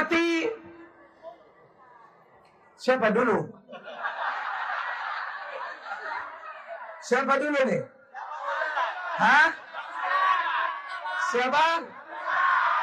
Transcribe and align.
hormati 0.00 0.48
Siapa 2.80 3.12
dulu? 3.12 3.44
Siapa 7.04 7.36
dulu 7.36 7.60
nih? 7.68 7.84
Hah? 9.20 9.52
Siapa? 11.28 11.64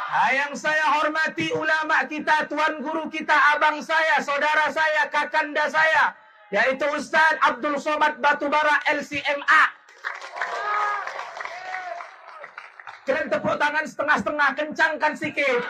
Nah, 0.08 0.32
yang 0.34 0.54
saya 0.54 0.86
hormati 1.02 1.50
ulama 1.50 2.06
kita, 2.06 2.46
tuan 2.46 2.78
guru 2.86 3.10
kita, 3.10 3.34
abang 3.58 3.82
saya, 3.82 4.22
saudara 4.22 4.70
saya, 4.70 5.10
kakanda 5.10 5.66
saya, 5.66 6.14
yaitu 6.54 6.86
Ustaz 6.94 7.42
Abdul 7.42 7.82
Somad 7.82 8.22
Batubara 8.22 8.78
LCMA. 8.94 9.64
Kalian 13.10 13.34
tepuk 13.34 13.56
tangan 13.58 13.86
setengah-setengah, 13.88 14.50
kencangkan 14.54 15.14
sikit. 15.18 15.62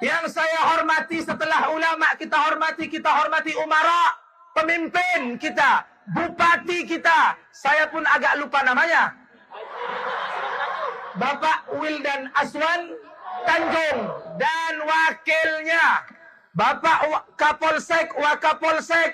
Yang 0.00 0.32
saya 0.32 0.60
hormati 0.72 1.20
setelah 1.20 1.68
ulama 1.76 2.16
kita 2.16 2.32
hormati, 2.32 2.88
kita 2.88 3.12
hormati 3.12 3.52
umara, 3.60 4.16
pemimpin 4.56 5.36
kita, 5.36 5.84
bupati 6.16 6.88
kita. 6.88 7.36
Saya 7.52 7.84
pun 7.92 8.00
agak 8.08 8.40
lupa 8.40 8.64
namanya. 8.64 9.12
Bapak 11.20 11.68
Wildan 11.76 12.32
Aswan 12.32 12.96
Tanjung 13.44 13.98
dan 14.40 14.74
wakilnya 14.84 16.06
Bapak 16.54 17.28
Kapolsek 17.34 18.14
Wakapolsek 18.14 19.10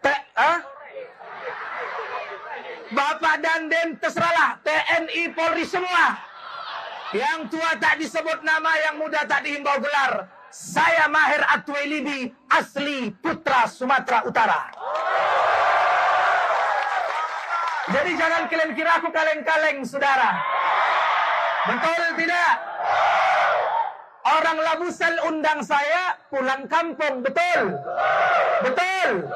T 0.00 0.06
ah? 0.38 0.62
Bapak 2.94 3.42
Dandim 3.42 3.98
terserahlah 3.98 4.62
TNI 4.62 5.34
Polri 5.34 5.66
semua 5.66 6.25
yang 7.14 7.46
tua 7.46 7.78
tak 7.78 8.02
disebut 8.02 8.42
nama, 8.42 8.72
yang 8.90 8.98
muda 8.98 9.22
tak 9.28 9.46
dihimbau 9.46 9.78
gelar. 9.78 10.26
Saya 10.50 11.06
Mahir 11.06 11.44
Atwelibi, 11.52 12.32
asli 12.50 13.12
putra 13.20 13.68
Sumatera 13.68 14.24
Utara. 14.24 14.72
Jadi 17.86 18.10
jangan 18.18 18.50
kalian 18.50 18.72
kira 18.74 18.98
aku 18.98 19.14
kaleng-kaleng, 19.14 19.86
saudara. 19.86 20.34
Betul 21.70 22.02
tidak? 22.18 22.52
Orang 24.26 24.58
Labusel 24.58 25.14
undang 25.30 25.62
saya 25.62 26.18
pulang 26.26 26.66
kampung, 26.66 27.22
betul? 27.22 27.78
Betul. 28.66 29.30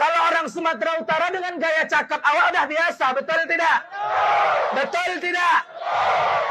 Kalau 0.00 0.20
orang 0.32 0.46
Sumatera 0.48 0.96
Utara 0.96 1.28
dengan 1.28 1.60
gaya 1.60 1.84
cakap 1.84 2.24
awak 2.24 2.56
udah 2.56 2.64
biasa, 2.64 3.04
betul 3.12 3.40
tidak? 3.44 3.78
Betul 4.72 5.10
tidak? 5.20 5.73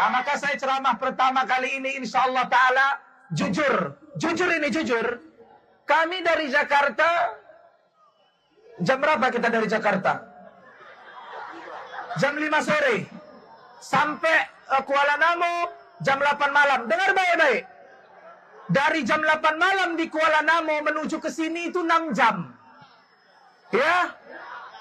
Nah, 0.03 0.09
maka 0.11 0.35
saya 0.35 0.59
ceramah 0.59 0.99
pertama 0.99 1.47
kali 1.47 1.79
ini 1.79 2.03
insya 2.03 2.27
Allah 2.27 2.45
Ta'ala 2.51 2.87
jujur. 3.31 3.95
Jujur 4.19 4.49
ini 4.51 4.67
jujur. 4.67 5.07
Kami 5.87 6.19
dari 6.19 6.51
Jakarta, 6.51 7.39
jam 8.83 8.99
berapa 8.99 9.31
kita 9.31 9.47
dari 9.47 9.67
Jakarta? 9.67 10.13
Jam 12.19 12.35
5 12.35 12.67
sore. 12.67 12.97
Sampai 13.79 14.37
uh, 14.75 14.83
Kuala 14.83 15.15
Namu 15.17 15.71
jam 16.03 16.19
8 16.19 16.51
malam. 16.51 16.79
Dengar 16.85 17.11
baik-baik. 17.15 17.63
Dari 18.69 19.01
jam 19.03 19.23
8 19.23 19.39
malam 19.55 19.95
di 19.95 20.07
Kuala 20.07 20.43
Namu 20.43 20.83
menuju 20.83 21.19
ke 21.19 21.31
sini 21.31 21.71
itu 21.73 21.79
6 21.79 22.11
jam. 22.11 22.53
Ya, 23.73 24.13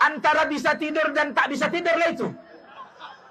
antara 0.04 0.44
bisa 0.44 0.76
tidur 0.76 1.14
dan 1.16 1.32
tak 1.32 1.48
bisa 1.48 1.72
tidur 1.72 1.96
lah 1.96 2.12
itu. 2.12 2.28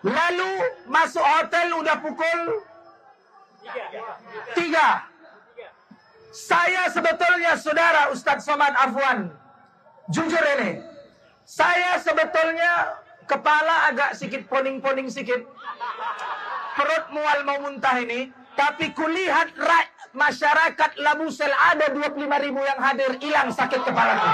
Lalu 0.01 0.51
masuk 0.89 1.21
hotel 1.21 1.77
udah 1.77 2.01
pukul 2.01 2.39
3. 4.57 5.11
Saya 6.31 6.89
sebetulnya 6.89 7.53
saudara 7.59 8.09
Ustadz 8.09 8.47
Somad 8.47 8.73
Afwan. 8.73 9.29
Jujur 10.09 10.41
ini. 10.57 10.81
Saya 11.45 12.01
sebetulnya 12.01 12.97
kepala 13.29 13.93
agak 13.93 14.17
sedikit 14.17 14.49
poning-poning 14.49 15.11
sedikit. 15.11 15.45
Perut 16.73 17.05
mual 17.13 17.45
mau 17.45 17.61
muntah 17.61 18.01
ini. 18.01 18.33
Tapi 18.57 18.91
kulihat 18.97 19.53
masyarakat 20.11 20.91
Labusel 20.99 21.51
ada 21.51 21.93
25 21.93 22.19
ribu 22.41 22.59
yang 22.65 22.79
hadir 22.81 23.15
hilang 23.21 23.53
sakit 23.53 23.85
kepala 23.85 24.17
itu. 24.17 24.29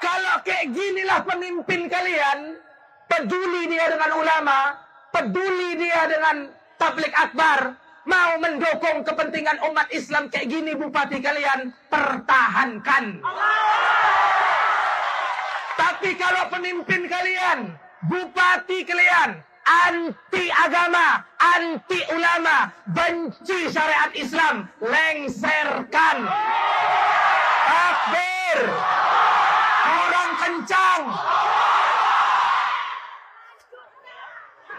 Kalau 0.00 0.40
kayak 0.40 0.72
ginilah 0.72 1.20
pemimpin 1.28 1.84
kalian, 1.92 2.56
peduli 3.04 3.68
dia 3.68 3.92
dengan 3.92 4.16
ulama, 4.16 4.58
peduli 5.12 5.76
dia 5.76 6.08
dengan 6.08 6.48
tablik 6.80 7.12
akbar, 7.12 7.76
mau 8.08 8.40
mendukung 8.40 9.04
kepentingan 9.04 9.60
umat 9.68 9.92
Islam 9.92 10.32
kayak 10.32 10.48
gini 10.48 10.72
bupati 10.72 11.20
kalian, 11.20 11.76
pertahankan. 11.92 13.20
Tapi 15.76 16.10
kalau 16.16 16.48
pemimpin 16.48 17.04
kalian, 17.04 17.76
bupati 18.08 18.88
kalian, 18.88 19.36
anti 19.68 20.48
agama, 20.48 21.28
anti 21.36 22.00
ulama, 22.16 22.72
benci 22.88 23.68
syariat 23.68 24.08
Islam, 24.16 24.64
lengserkan. 24.80 26.16
Takbir 27.68 28.58
kencang. 30.60 31.02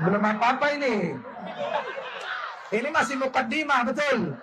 Belum 0.02 0.22
apa-apa 0.22 0.66
ini. 0.78 1.18
Ini 2.72 2.90
masih 2.94 3.16
mukaddimah, 3.18 3.82
betul. 3.90 4.38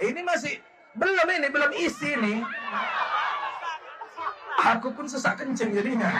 Ini 0.00 0.20
masih 0.22 0.62
belum 0.96 1.26
ini, 1.28 1.48
belum 1.50 1.70
isi 1.76 2.14
ini. 2.14 2.34
Aku 4.56 4.90
pun 4.94 5.06
sesak 5.06 5.38
kencing 5.42 5.74
jadinya. 5.74 6.10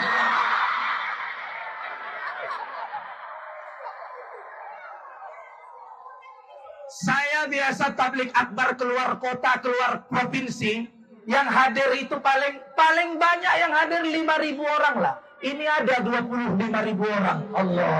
Saya 6.87 7.45
biasa 7.51 7.93
tablik 7.93 8.31
akbar 8.31 8.77
keluar 8.79 9.19
kota, 9.19 9.59
keluar 9.59 10.07
provinsi 10.07 10.96
yang 11.27 11.47
hadir 11.51 11.91
itu 11.99 12.15
paling 12.23 12.55
paling 12.71 13.19
banyak 13.19 13.53
yang 13.59 13.71
hadir 13.75 13.99
5000 13.99 14.23
orang 14.63 14.95
lah. 15.03 15.15
Ini 15.43 15.65
ada 15.69 16.01
25 16.01 16.87
ribu 16.87 17.03
orang. 17.05 17.39
Allah. 17.53 17.93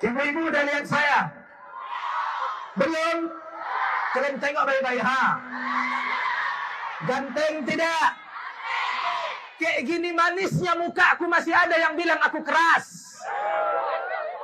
Ibu-ibu 0.00 0.40
udah 0.48 0.62
lihat 0.64 0.86
saya? 0.88 1.28
Belum? 2.78 3.28
Kalian 4.16 4.40
tengok 4.40 4.64
baik-baik 4.64 5.02
ha. 5.04 5.24
Ganteng 7.04 7.54
tidak? 7.68 8.08
Kayak 9.60 9.80
gini 9.84 10.10
manisnya 10.16 10.72
muka 10.80 11.18
aku 11.18 11.28
masih 11.28 11.52
ada 11.52 11.76
yang 11.76 11.92
bilang 11.92 12.16
aku 12.24 12.40
keras. 12.40 13.20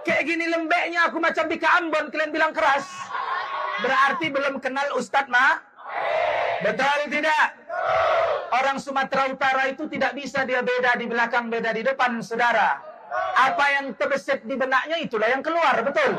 Kayak 0.05 0.23
gini 0.29 0.45
lembeknya 0.53 1.09
aku 1.09 1.17
macam 1.17 1.49
Bika 1.49 1.81
Ambon 1.81 2.13
kalian 2.13 2.35
bilang 2.35 2.53
keras. 2.53 2.85
Berarti 3.81 4.29
belum 4.29 4.61
kenal 4.61 4.93
Ustadz 5.01 5.33
mah? 5.33 5.66
Betul 6.65 7.01
tidak? 7.13 7.47
Orang 8.55 8.77
Sumatera 8.81 9.29
Utara 9.29 9.69
itu 9.69 9.85
tidak 9.91 10.17
bisa 10.17 10.47
dia 10.47 10.63
beda 10.63 10.97
di 10.97 11.07
belakang, 11.11 11.51
beda 11.53 11.75
di 11.75 11.83
depan, 11.85 12.23
saudara. 12.23 12.81
Apa 13.37 13.65
yang 13.81 13.93
terbesit 13.97 14.45
di 14.49 14.57
benaknya 14.57 14.97
itulah 15.03 15.29
yang 15.29 15.45
keluar, 15.45 15.77
betul. 15.85 16.17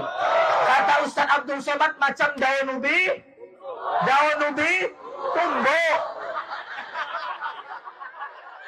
Kata 0.67 0.93
Ustaz 1.07 1.27
Abdul 1.33 1.61
Somad 1.63 1.97
macam 1.97 2.29
daun 2.37 2.77
ubi, 2.77 2.99
daun 4.05 4.39
ubi 4.53 4.73
tumbuh. 5.33 5.95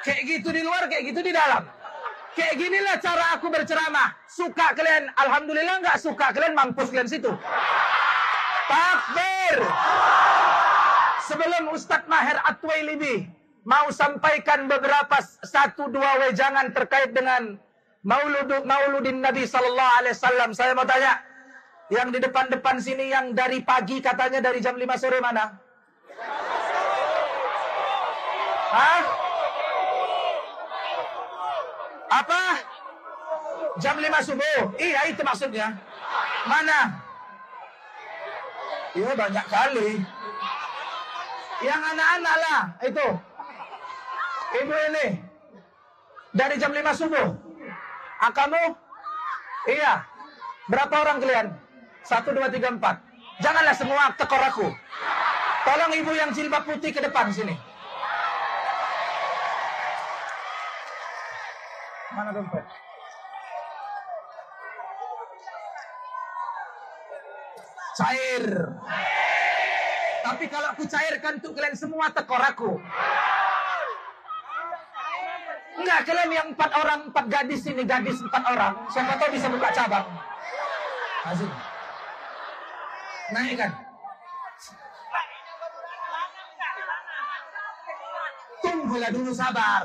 Kayak 0.00 0.22
gitu 0.24 0.48
di 0.50 0.62
luar, 0.64 0.88
kayak 0.88 1.04
gitu 1.12 1.20
di 1.20 1.30
dalam. 1.30 1.68
Kayak 2.32 2.54
ginilah 2.56 2.96
cara 3.02 3.24
aku 3.36 3.46
berceramah. 3.52 4.16
Suka 4.24 4.72
kalian, 4.72 5.12
alhamdulillah 5.14 5.76
nggak 5.84 5.98
suka 6.00 6.32
kalian 6.32 6.56
mampus 6.56 6.88
kalian 6.88 7.10
situ. 7.10 7.30
Takbir 8.70 9.58
sebelum 11.28 11.72
Ustadz 11.74 12.08
Maher 12.08 12.40
Atwailibi 12.46 13.28
mau 13.68 13.92
sampaikan 13.92 14.64
beberapa 14.70 15.20
satu 15.44 15.92
dua 15.92 16.28
wejangan 16.28 16.72
terkait 16.72 17.12
dengan 17.12 17.60
Maulud 18.00 18.48
Mauludin 18.64 19.20
Nabi 19.20 19.44
Sallallahu 19.44 19.92
Alaihi 20.00 20.16
Wasallam. 20.16 20.50
Saya 20.56 20.72
mau 20.72 20.88
tanya, 20.88 21.20
yang 21.92 22.08
di 22.08 22.18
depan-depan 22.22 22.80
sini 22.80 23.12
yang 23.12 23.36
dari 23.36 23.60
pagi 23.60 24.00
katanya 24.00 24.40
dari 24.40 24.64
jam 24.64 24.78
5 24.78 24.88
sore 24.96 25.20
mana? 25.20 25.60
Hah? 28.70 29.02
Apa? 32.10 32.42
Jam 33.82 33.96
5 33.98 34.08
subuh. 34.22 34.60
Iya 34.80 35.10
itu 35.12 35.20
maksudnya. 35.20 35.76
Mana? 36.48 37.04
Iya 38.96 39.10
banyak 39.12 39.46
kali. 39.50 39.90
Yang 41.60 41.80
anak-anak 41.92 42.34
lah 42.40 42.60
itu. 42.88 43.06
Ibu 44.64 44.74
ini. 44.90 45.06
Dari 46.32 46.54
jam 46.56 46.72
5 46.72 46.94
subuh. 46.96 47.26
Ah, 48.20 48.32
kamu? 48.32 48.64
Iya. 49.68 50.04
Berapa 50.72 50.94
orang 51.04 51.20
kalian? 51.20 51.46
Satu, 52.00 52.32
dua, 52.32 52.48
tiga, 52.48 52.72
empat. 52.72 52.96
Janganlah 53.44 53.76
semua 53.76 54.12
tekor 54.16 54.40
aku. 54.40 54.68
Tolong 55.64 55.92
ibu 55.92 56.12
yang 56.16 56.32
jilbab 56.32 56.64
putih 56.64 56.92
ke 56.92 57.00
depan 57.04 57.28
sini. 57.28 57.52
Mana 62.16 62.32
dompet? 62.32 62.64
Cair. 68.00 68.44
Tapi 70.20 70.44
kalau 70.52 70.68
aku 70.72 70.84
cairkan 70.84 71.40
untuk 71.40 71.56
kalian 71.56 71.76
semua 71.76 72.12
tekor 72.12 72.40
aku. 72.40 72.76
Enggak, 75.80 76.00
kalian 76.04 76.30
yang 76.30 76.48
empat 76.52 76.70
orang, 76.76 77.00
empat 77.08 77.24
gadis 77.32 77.64
ini, 77.64 77.82
gadis 77.88 78.20
empat 78.20 78.42
orang. 78.44 78.74
Siapa 78.92 79.16
tahu 79.16 79.32
bisa 79.32 79.48
buka 79.48 79.68
cabang. 79.72 80.06
Asik. 81.24 81.50
Naikkan. 83.32 83.72
Tunggulah 88.60 89.10
dulu 89.12 89.32
sabar. 89.32 89.84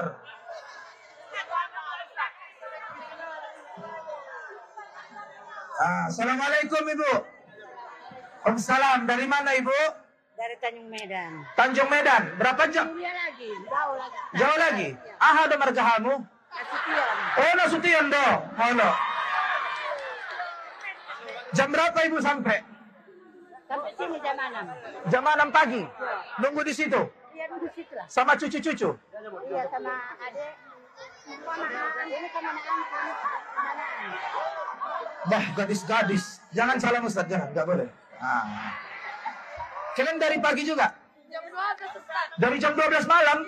Ah, 5.75 6.07
Assalamualaikum 6.07 6.83
Ibu. 6.87 7.35
Waalaikumsalam. 8.45 9.09
Dari 9.09 9.25
mana 9.27 9.51
Ibu? 9.57 10.04
Dari 10.45 10.61
Tanjung 10.61 10.93
Medan. 10.93 11.31
Tanjung 11.57 11.89
Medan. 11.89 12.37
Berapa 12.37 12.69
jam? 12.69 12.85
Lagi, 12.93 13.49
jauh 13.49 13.95
lagi. 13.97 14.19
Jauh 14.37 14.57
lagi. 14.61 14.89
Ah, 15.17 15.49
ada 15.49 15.57
margahamu. 15.57 16.21
Nasution. 16.21 17.15
Oh, 17.41 17.53
nasution 17.57 18.05
do. 18.13 18.27
Halo. 18.53 18.89
Jam 21.49 21.73
berapa 21.73 21.97
Ibu 21.97 22.21
sampai? 22.21 22.61
Sampai 23.65 23.89
sini 23.97 24.21
jam 24.21 24.37
6. 24.37 25.09
Jam 25.09 25.25
6 25.25 25.49
pagi. 25.49 25.81
Nunggu 26.37 26.61
di 26.61 26.73
situ. 26.77 27.01
Iya 27.33 27.45
duduk 27.49 27.73
situ 27.73 27.93
lah. 27.97 28.05
Sama 28.05 28.37
cucu-cucu. 28.37 28.89
Iya 29.49 29.63
sama 29.73 29.93
adik. 30.29 30.53
Bah, 35.25 35.45
gadis-gadis. 35.57 36.37
Jangan 36.53 36.77
salah 36.77 37.01
Ustaz, 37.01 37.25
jangan. 37.25 37.49
Nggak 37.49 37.65
boleh. 37.65 37.89
Ah. 38.21 38.84
Kalian 39.95 40.19
dari 40.19 40.37
pagi 40.43 40.67
juga? 40.67 40.91
Jam 41.31 41.43
12 41.47 41.55
Ustaz. 42.03 42.27
Dari 42.35 42.57
jam 42.59 42.75
12 42.75 43.07
malam? 43.07 43.47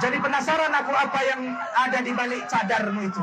Jadi 0.00 0.16
penasaran 0.16 0.72
aku 0.72 0.96
apa 0.96 1.20
yang 1.28 1.40
ada 1.76 2.00
di 2.00 2.12
balik 2.16 2.48
cadarmu 2.48 3.04
itu. 3.04 3.20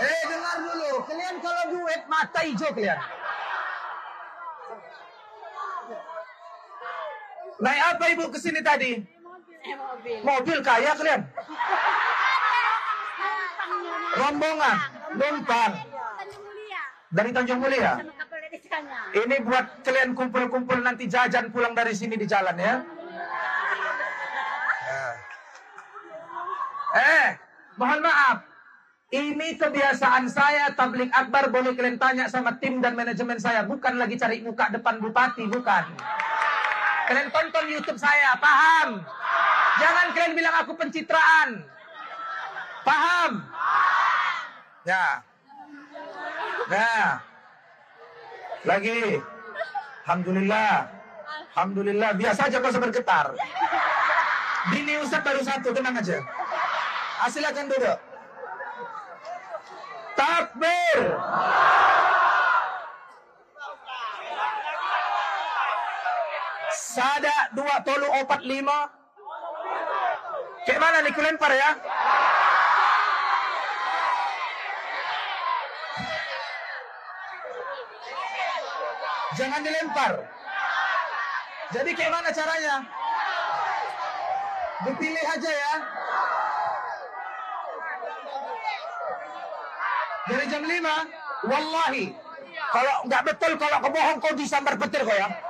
Eh, 0.00 0.20
dengar 0.32 0.56
dulu. 0.64 0.90
Kalian 1.04 1.36
kalau 1.44 1.64
duit 1.76 2.02
mata 2.08 2.40
hijau 2.40 2.72
kalian. 2.72 3.19
Naik 7.60 7.82
apa 7.92 8.04
ibu 8.16 8.24
ke 8.32 8.38
sini 8.40 8.60
tadi? 8.64 8.96
Eh 9.60 9.76
mobil. 9.76 10.18
Mobil 10.24 10.58
kaya 10.64 10.96
kalian. 10.96 11.22
Rombongan, 14.10 14.76
numpang 15.14 15.72
dari 17.10 17.30
Tanjung 17.34 17.60
Mulia. 17.60 18.00
Sana. 18.70 19.10
Ini 19.10 19.42
buat 19.42 19.82
kalian 19.82 20.14
kumpul-kumpul 20.14 20.78
nanti 20.78 21.10
jajan 21.10 21.50
pulang 21.50 21.74
dari 21.74 21.90
sini 21.90 22.14
di 22.14 22.22
jalan 22.22 22.54
ya. 22.54 22.86
Eh, 26.90 27.28
mohon 27.74 27.98
maaf. 27.98 28.46
Ini 29.10 29.58
kebiasaan 29.58 30.30
saya 30.30 30.70
tablik 30.78 31.10
akbar 31.10 31.50
boleh 31.50 31.74
kalian 31.74 31.98
tanya 31.98 32.30
sama 32.30 32.62
tim 32.62 32.78
dan 32.78 32.94
manajemen 32.94 33.42
saya. 33.42 33.66
Bukan 33.66 33.98
lagi 33.98 34.14
cari 34.14 34.38
muka 34.38 34.70
depan 34.70 35.02
bupati, 35.02 35.50
bukan. 35.50 35.98
Kalian 37.10 37.26
tonton 37.34 37.66
YouTube 37.66 37.98
saya, 37.98 38.38
paham? 38.38 39.02
Jangan 39.82 40.14
kalian 40.14 40.38
bilang 40.38 40.54
aku 40.62 40.78
pencitraan. 40.78 41.66
Paham? 42.86 43.42
Ya. 44.86 45.18
Ya. 46.70 47.18
Lagi. 48.62 49.18
Alhamdulillah. 50.06 50.86
Alhamdulillah. 51.50 52.14
Biasa 52.14 52.46
aja 52.46 52.62
kau 52.62 52.78
bergetar. 52.78 53.34
Bini 54.70 55.02
Ustaz 55.02 55.26
baru 55.26 55.42
satu, 55.42 55.74
tenang 55.74 55.98
aja. 55.98 56.22
Ah, 57.18 57.26
silakan 57.26 57.66
duduk. 57.74 57.98
Takbir. 60.14 60.98
Sada 66.90 67.54
dua 67.54 67.86
tolu 67.86 68.02
opat 68.18 68.42
lima. 68.42 68.90
Kayak 70.66 70.80
mana 70.82 70.98
nih 71.06 71.14
kulempar 71.14 71.54
ya? 71.54 71.70
Jangan 79.38 79.62
dilempar. 79.62 80.12
Jadi 81.70 81.90
kayak 81.94 82.10
mana 82.10 82.28
caranya? 82.34 82.76
Dipilih 84.82 85.24
aja 85.30 85.50
ya. 85.54 85.74
Dari 90.26 90.44
jam 90.50 90.62
5, 90.66 91.46
wallahi. 91.46 92.06
Kalau 92.70 92.94
nggak 93.06 93.22
betul, 93.30 93.52
kalau 93.54 93.78
kebohong 93.78 94.18
kau 94.18 94.34
disambar 94.34 94.74
petir 94.74 95.06
kau 95.06 95.14
ya. 95.14 95.49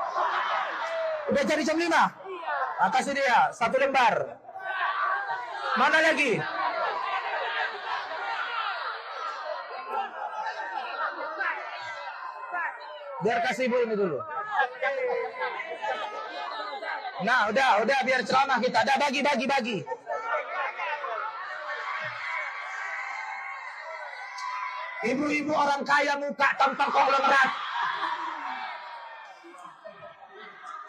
Udah 1.31 1.45
jadi 1.47 1.63
jam 1.63 1.79
5? 1.79 1.87
Nah, 1.87 2.91
kasih 2.91 3.15
dia, 3.15 3.55
satu 3.55 3.79
lembar. 3.79 4.35
Mana 5.79 5.99
lagi? 6.03 6.43
Biar 13.21 13.39
kasih 13.47 13.69
ibu 13.71 13.77
ini 13.85 13.95
dulu. 13.95 14.19
Nah, 17.21 17.53
udah, 17.53 17.85
udah 17.85 17.99
biar 18.03 18.21
ceramah 18.27 18.59
kita. 18.59 18.81
Dah 18.83 18.97
bagi, 18.97 19.21
bagi, 19.21 19.47
bagi. 19.47 19.79
Ibu-ibu 25.01 25.53
orang 25.53 25.81
kaya 25.85 26.17
muka 26.19 26.49
tampang 26.59 26.91
konglomerat. 26.91 27.70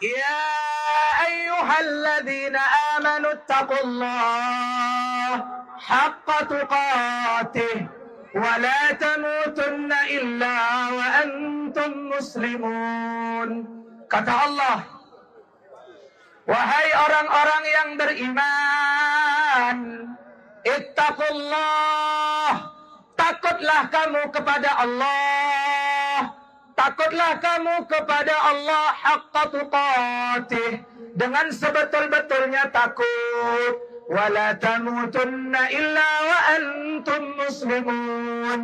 Ya 0.02 0.42
ayyuhalladzina 1.22 2.58
amanu 2.98 3.38
taqullah 3.46 5.30
haqqa 5.78 6.38
tuqatih 6.50 7.86
wa 8.34 8.58
la 8.58 8.98
tamutunna 8.98 10.10
illa 10.10 10.56
wa 10.90 11.06
antum 11.22 12.10
muslimun. 12.10 13.62
Kata 14.10 14.34
Allah, 14.50 14.82
Wahai 16.50 16.88
orang-orang 17.06 17.64
yang 17.70 17.90
beriman, 17.94 19.78
ittaqullah, 20.66 22.50
takutlah 23.14 23.86
kamu 23.86 24.34
kepada 24.34 24.82
Allah. 24.82 26.01
Takutlah 26.72 27.36
kamu 27.36 27.84
kepada 27.84 28.32
Allah 28.32 28.86
haqqa 28.96 29.42
tuqatih 29.52 30.70
dengan 31.12 31.52
sebetul-betulnya 31.52 32.72
takut. 32.72 33.74
Wala 34.08 34.56
tamutunna 34.56 35.68
illa 35.72 36.10
wa 36.24 36.38
antum 36.56 37.22
muslimun. 37.36 38.60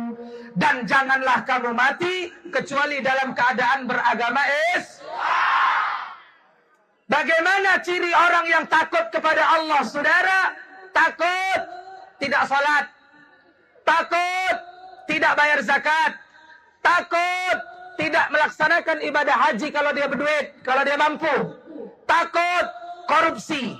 Dan 0.57 0.89
janganlah 0.89 1.45
kamu 1.45 1.71
mati 1.71 2.33
kecuali 2.49 2.99
dalam 2.99 3.31
keadaan 3.37 3.85
beragama 3.85 4.43
Islam. 4.75 4.99
Bagaimana 7.09 7.81
ciri 7.81 8.13
orang 8.13 8.45
yang 8.45 8.65
takut 8.69 9.09
kepada 9.09 9.41
Allah, 9.41 9.81
saudara? 9.85 10.53
Takut 10.93 11.61
tidak 12.19 12.43
salat, 12.45 12.85
takut 13.87 14.55
tidak 15.07 15.33
bayar 15.33 15.59
zakat, 15.63 16.11
takut 16.83 17.57
tidak 17.99 18.25
melaksanakan 18.31 18.97
ibadah 19.03 19.35
haji 19.35 19.67
kalau 19.75 19.91
dia 19.91 20.07
berduit, 20.07 20.55
kalau 20.63 20.87
dia 20.87 20.95
mampu, 20.95 21.35
takut 22.07 22.65
korupsi, 23.11 23.75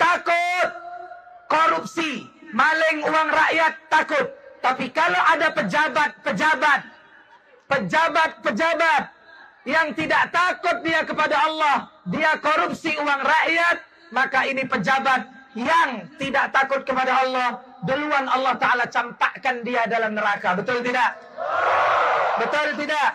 takut 0.00 0.68
korupsi, 1.52 2.24
maling 2.56 3.04
uang 3.04 3.28
rakyat, 3.28 3.76
takut. 3.92 4.32
Tapi 4.64 4.88
kalau 4.92 5.20
ada 5.24 5.52
pejabat-pejabat 5.52 6.80
pejabat-pejabat 7.70 9.02
yang 9.68 9.94
tidak 9.94 10.32
takut 10.34 10.82
dia 10.82 11.06
kepada 11.06 11.36
Allah, 11.38 11.76
dia 12.10 12.34
korupsi 12.42 12.96
uang 12.98 13.22
rakyat, 13.22 13.76
maka 14.10 14.42
ini 14.48 14.66
pejabat 14.66 15.28
yang 15.54 16.08
tidak 16.18 16.50
takut 16.50 16.82
kepada 16.82 17.12
Allah, 17.22 17.62
duluan 17.84 18.26
Allah 18.28 18.54
Ta'ala 18.60 18.84
campakkan 18.88 19.64
dia 19.64 19.84
dalam 19.88 20.16
neraka. 20.16 20.56
Betul 20.56 20.84
tidak? 20.84 21.16
Betul 22.40 22.68
tidak? 22.80 23.10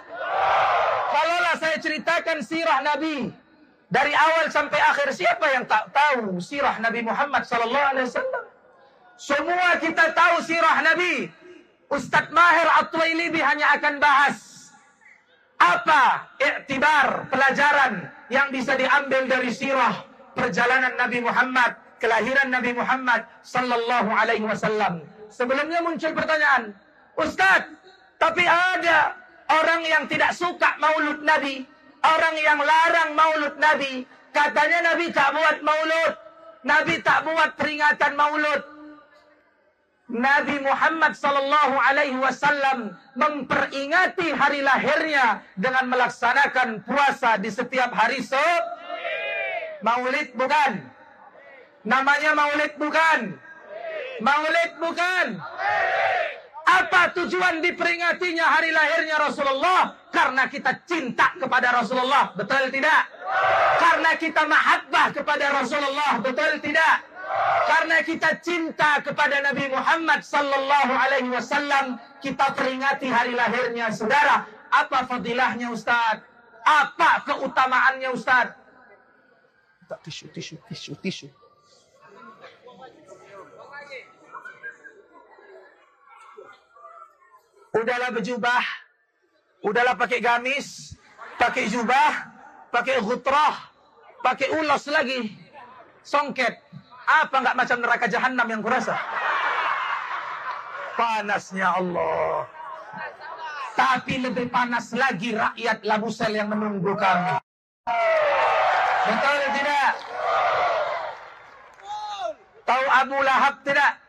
Kalaulah 1.13 1.55
saya 1.57 1.77
ceritakan 1.79 2.37
sirah 2.43 2.79
Nabi 2.83 3.31
dari 3.85 4.11
awal 4.11 4.49
sampai 4.49 4.81
akhir, 4.81 5.13
siapa 5.13 5.45
yang 5.53 5.63
tak 5.69 5.93
tahu 5.93 6.41
sirah 6.41 6.81
Nabi 6.81 7.05
Muhammad 7.05 7.45
Sallallahu 7.45 7.85
Alaihi 7.93 8.05
Wasallam? 8.09 8.43
Semua 9.15 9.69
kita 9.79 10.11
tahu 10.11 10.43
sirah 10.43 10.83
Nabi. 10.83 11.31
Ustadz 11.85 12.33
Mahir 12.33 12.65
At-Twailibi 12.81 13.39
hanya 13.45 13.77
akan 13.77 14.01
bahas 14.01 14.67
apa 15.61 16.27
iktibar 16.41 17.29
pelajaran 17.29 18.09
yang 18.27 18.49
bisa 18.49 18.73
diambil 18.73 19.29
dari 19.29 19.53
sirah 19.53 20.03
perjalanan 20.33 20.97
Nabi 20.97 21.21
Muhammad, 21.21 21.77
kelahiran 21.99 22.51
Nabi 22.51 22.71
Muhammad 22.75 23.25
sallallahu 23.41 24.09
alaihi 24.11 24.45
wasallam. 24.45 25.03
Sebelumnya 25.31 25.83
muncul 25.83 26.11
pertanyaan, 26.15 26.71
Ustadz, 27.15 27.71
tapi 28.19 28.43
ada 28.47 29.15
orang 29.51 29.81
yang 29.83 30.03
tidak 30.07 30.31
suka 30.31 30.79
maulud 30.79 31.23
Nabi, 31.23 31.67
orang 32.03 32.35
yang 32.39 32.59
larang 32.59 33.11
maulud 33.15 33.55
Nabi, 33.59 34.07
katanya 34.31 34.93
Nabi 34.93 35.11
tak 35.11 35.35
buat 35.35 35.57
maulud, 35.59 36.11
Nabi 36.63 36.95
tak 37.03 37.19
buat 37.27 37.51
peringatan 37.59 38.13
maulud, 38.15 38.61
Nabi 40.05 40.61
Muhammad 40.61 41.17
sallallahu 41.17 41.75
alaihi 41.81 42.21
wasallam 42.21 42.93
memperingati 43.17 44.37
hari 44.37 44.61
lahirnya 44.61 45.41
dengan 45.57 45.89
melaksanakan 45.89 46.85
puasa 46.85 47.41
di 47.41 47.49
setiap 47.49 47.89
hari 47.89 48.21
so 48.21 48.37
Maulid 49.81 50.33
bukan? 50.37 50.94
Namanya 51.85 52.33
Maulid 52.33 52.73
bukan? 52.81 53.37
Maulid 54.17 54.71
bukan? 54.81 55.27
Apa 56.65 57.13
tujuan 57.13 57.61
diperingatinya 57.61 58.41
hari 58.41 58.73
lahirnya 58.73 59.21
Rasulullah? 59.21 59.93
Karena 60.09 60.49
kita 60.49 60.81
cinta 60.89 61.37
kepada 61.37 61.69
Rasulullah, 61.77 62.33
betul 62.33 62.73
tidak? 62.73 63.05
Karena 63.77 64.17
kita 64.17 64.49
mahabbah 64.49 65.13
kepada 65.13 65.45
Rasulullah, 65.61 66.17
betul 66.25 66.57
tidak? 66.65 67.05
Karena 67.69 68.01
kita 68.01 68.41
cinta 68.41 68.97
kepada 69.05 69.45
Nabi 69.45 69.69
Muhammad 69.69 70.25
sallallahu 70.25 70.93
alaihi 70.93 71.29
wasallam, 71.29 72.01
kita 72.17 72.57
peringati 72.57 73.13
hari 73.13 73.37
lahirnya 73.37 73.93
saudara. 73.93 74.49
Apa 74.73 75.05
fadilahnya 75.05 75.69
Ustaz? 75.69 76.25
Apa 76.65 77.29
keutamaannya 77.29 78.09
Ustaz? 78.09 78.57
Tisu, 80.01 80.33
tisu, 80.33 80.57
tisu, 80.65 80.97
tisu. 80.97 81.29
Udahlah 87.75 88.07
berjubah, 88.15 88.63
udahlah 89.67 89.99
pakai 89.99 90.23
gamis, 90.23 90.95
pakai 91.35 91.67
jubah, 91.67 92.31
pakai 92.71 93.03
ghutrah, 93.03 93.67
pakai 94.23 94.47
ulos 94.55 94.87
lagi, 94.87 95.35
songket. 95.99 96.55
Apa 97.05 97.35
nggak 97.43 97.57
macam 97.59 97.77
neraka 97.83 98.07
jahanam 98.07 98.47
yang 98.47 98.63
kurasa? 98.63 98.95
Panasnya 100.95 101.75
Allah. 101.75 102.47
Tapi 103.75 104.23
lebih 104.23 104.47
panas 104.47 104.95
lagi 104.95 105.35
rakyat 105.35 105.83
Labusel 105.83 106.31
yang 106.31 106.47
menunggu 106.47 106.95
kami. 106.95 107.43
Betul 109.05 109.39
tidak? 109.51 109.91
Tahu 112.63 112.85
Abu 112.87 113.17
Lahab 113.19 113.55
tidak? 113.67 113.99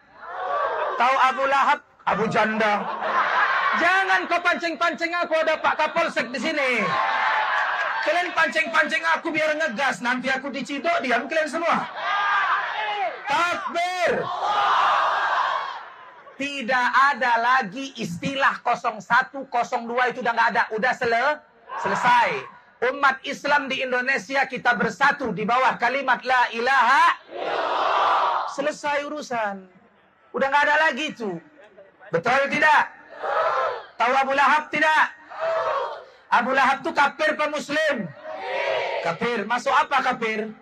Tahu 0.96 1.16
Abu 1.18 1.44
Lahab? 1.50 1.80
Abu 2.06 2.24
Janda. 2.30 2.86
Jangan 3.76 4.20
kau 4.30 4.40
pancing-pancing 4.40 5.12
aku 5.12 5.34
ada 5.36 5.58
Pak 5.58 5.74
Kapolsek 5.74 6.30
di 6.30 6.38
sini. 6.38 6.70
Kalian 8.06 8.30
pancing-pancing 8.32 9.02
aku 9.18 9.34
biar 9.34 9.58
ngegas. 9.58 9.98
Nanti 9.98 10.30
aku 10.30 10.54
diciduk, 10.54 10.94
diam 11.02 11.26
kalian 11.26 11.50
semua. 11.50 11.90
Takbir. 13.26 14.22
Tidak 16.36 16.88
ada 17.10 17.32
lagi 17.40 17.96
istilah 17.98 18.62
01, 18.62 19.50
02 19.50 20.12
itu 20.14 20.18
udah 20.22 20.32
nggak 20.36 20.48
ada. 20.54 20.62
Udah 20.70 20.92
sele, 20.94 21.42
selesai. 21.82 22.28
Umat 22.92 23.24
Islam 23.24 23.72
di 23.72 23.80
Indonesia 23.82 24.44
kita 24.44 24.76
bersatu 24.76 25.32
di 25.32 25.42
bawah 25.42 25.74
kalimat 25.80 26.22
la 26.22 26.46
ilaha. 26.54 27.06
Selesai 28.54 29.02
urusan. 29.08 29.64
Udah 30.36 30.46
nggak 30.46 30.64
ada 30.68 30.76
lagi 30.88 31.10
itu. 31.10 31.40
Betul 32.12 32.52
tidak? 32.52 32.96
Tahu 33.96 34.12
Abu 34.12 34.32
Lahab 34.36 34.68
tidak? 34.68 35.04
Abu 36.28 36.50
Lahab 36.52 36.84
itu 36.84 36.90
kafir 36.92 37.30
pe 37.38 37.46
muslim? 37.48 37.96
Kafir. 39.02 39.38
Masuk 39.48 39.72
apa 39.72 40.02
kafir? 40.12 40.52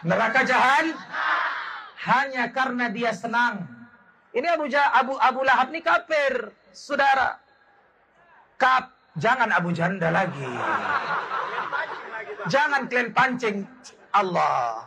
Neraka 0.00 0.40
jahan 0.48 0.96
hanya 2.00 2.48
karena 2.54 2.88
dia 2.88 3.12
senang. 3.12 3.68
Ini 4.30 4.46
Abu 4.54 4.70
ja, 4.70 4.88
Abu 4.94 5.18
Abu 5.18 5.42
Lahab 5.42 5.74
ini 5.74 5.82
kafir, 5.82 6.54
saudara. 6.70 7.36
Kap, 8.56 8.94
jangan 9.18 9.50
Abu 9.50 9.74
Janda 9.74 10.08
lagi. 10.14 10.46
Jangan 12.48 12.88
kalian 12.88 13.10
pancing 13.12 13.56
Allah. 14.14 14.86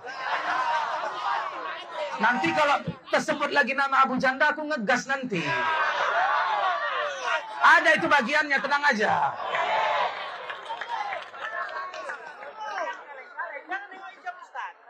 Nanti 2.17 2.49
kalau 2.55 2.77
tersebut 3.13 3.53
lagi 3.53 3.77
nama 3.77 4.09
Abu 4.09 4.17
Janda, 4.17 4.49
aku 4.49 4.65
ngegas 4.65 5.05
nanti. 5.05 5.45
Ada 7.63 7.89
itu 8.01 8.09
bagiannya, 8.09 8.57
tenang 8.57 8.83
aja. 8.89 9.11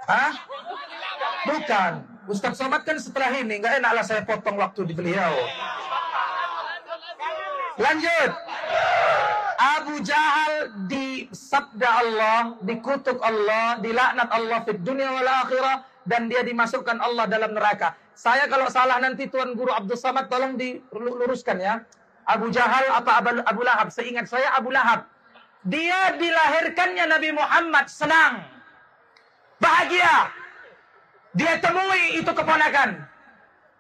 Hah? 0.08 0.34
Bukan. 1.44 1.92
Ustaz 2.32 2.56
Somad 2.56 2.88
kan 2.88 2.96
setelah 2.96 3.36
ini, 3.36 3.60
nggak 3.60 3.84
enaklah 3.84 4.04
saya 4.08 4.24
potong 4.24 4.56
waktu 4.56 4.88
di 4.88 4.96
beliau. 4.96 5.36
Lanjut. 7.76 8.32
Abu 9.60 10.00
Jahal 10.04 10.72
di 10.88 11.28
sabda 11.32 11.90
Allah, 12.04 12.56
dikutuk 12.64 13.20
Allah, 13.20 13.80
dilaknat 13.84 14.30
Allah 14.32 14.60
di 14.64 14.74
dunia 14.80 15.12
wal 15.12 15.28
akhirah 15.28 15.93
dan 16.04 16.28
dia 16.28 16.44
dimasukkan 16.44 17.00
Allah 17.00 17.26
dalam 17.28 17.56
neraka. 17.56 17.96
Saya 18.14 18.46
kalau 18.46 18.70
salah 18.70 19.02
nanti 19.02 19.28
Tuan 19.32 19.58
Guru 19.58 19.74
Abdul 19.74 19.98
Samad 19.98 20.30
tolong 20.30 20.60
diluruskan 20.60 21.58
ya. 21.60 21.82
Abu 22.24 22.48
Jahal 22.54 22.88
apa 22.94 23.20
Abu 23.44 23.62
Lahab? 23.64 23.92
Seingat 23.92 24.32
saya 24.32 24.56
Abu 24.56 24.72
Lahab. 24.72 25.08
Dia 25.64 26.16
dilahirkannya 26.16 27.06
Nabi 27.08 27.30
Muhammad 27.36 27.88
senang. 27.88 28.44
Bahagia. 29.60 30.32
Dia 31.34 31.58
temui 31.64 32.20
itu 32.20 32.32
keponakan. 32.32 33.00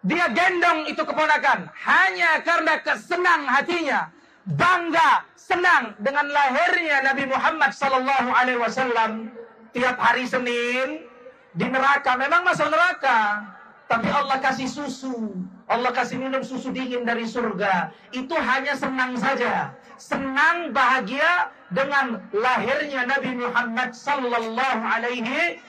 Dia 0.03 0.25
gendong 0.31 0.87
itu 0.91 1.03
keponakan. 1.03 1.71
Hanya 1.71 2.43
karena 2.43 2.79
kesenang 2.83 3.47
hatinya. 3.47 4.11
Bangga, 4.43 5.23
senang 5.39 5.95
dengan 6.03 6.27
lahirnya 6.27 6.99
Nabi 6.99 7.23
Muhammad 7.31 7.71
Sallallahu 7.71 8.29
Alaihi 8.31 8.59
Wasallam. 8.59 9.31
Tiap 9.71 9.95
hari 9.95 10.27
Senin 10.27 11.07
di 11.53 11.65
neraka. 11.69 12.17
Memang 12.17 12.41
masuk 12.45 12.67
neraka. 12.69 13.45
Tapi 13.89 14.09
Allah 14.09 14.37
kasih 14.41 14.69
susu. 14.69 15.33
Allah 15.69 15.93
kasih 15.93 16.17
minum 16.17 16.41
susu 16.41 16.73
dingin 16.73 17.05
dari 17.05 17.29
surga. 17.29 17.93
Itu 18.09 18.33
hanya 18.33 18.73
senang 18.73 19.13
saja. 19.17 19.73
Senang 20.01 20.73
bahagia 20.73 21.53
dengan 21.69 22.19
lahirnya 22.33 23.05
Nabi 23.07 23.37
Muhammad 23.37 23.93
sallallahu 23.93 24.81
alaihi 24.83 25.61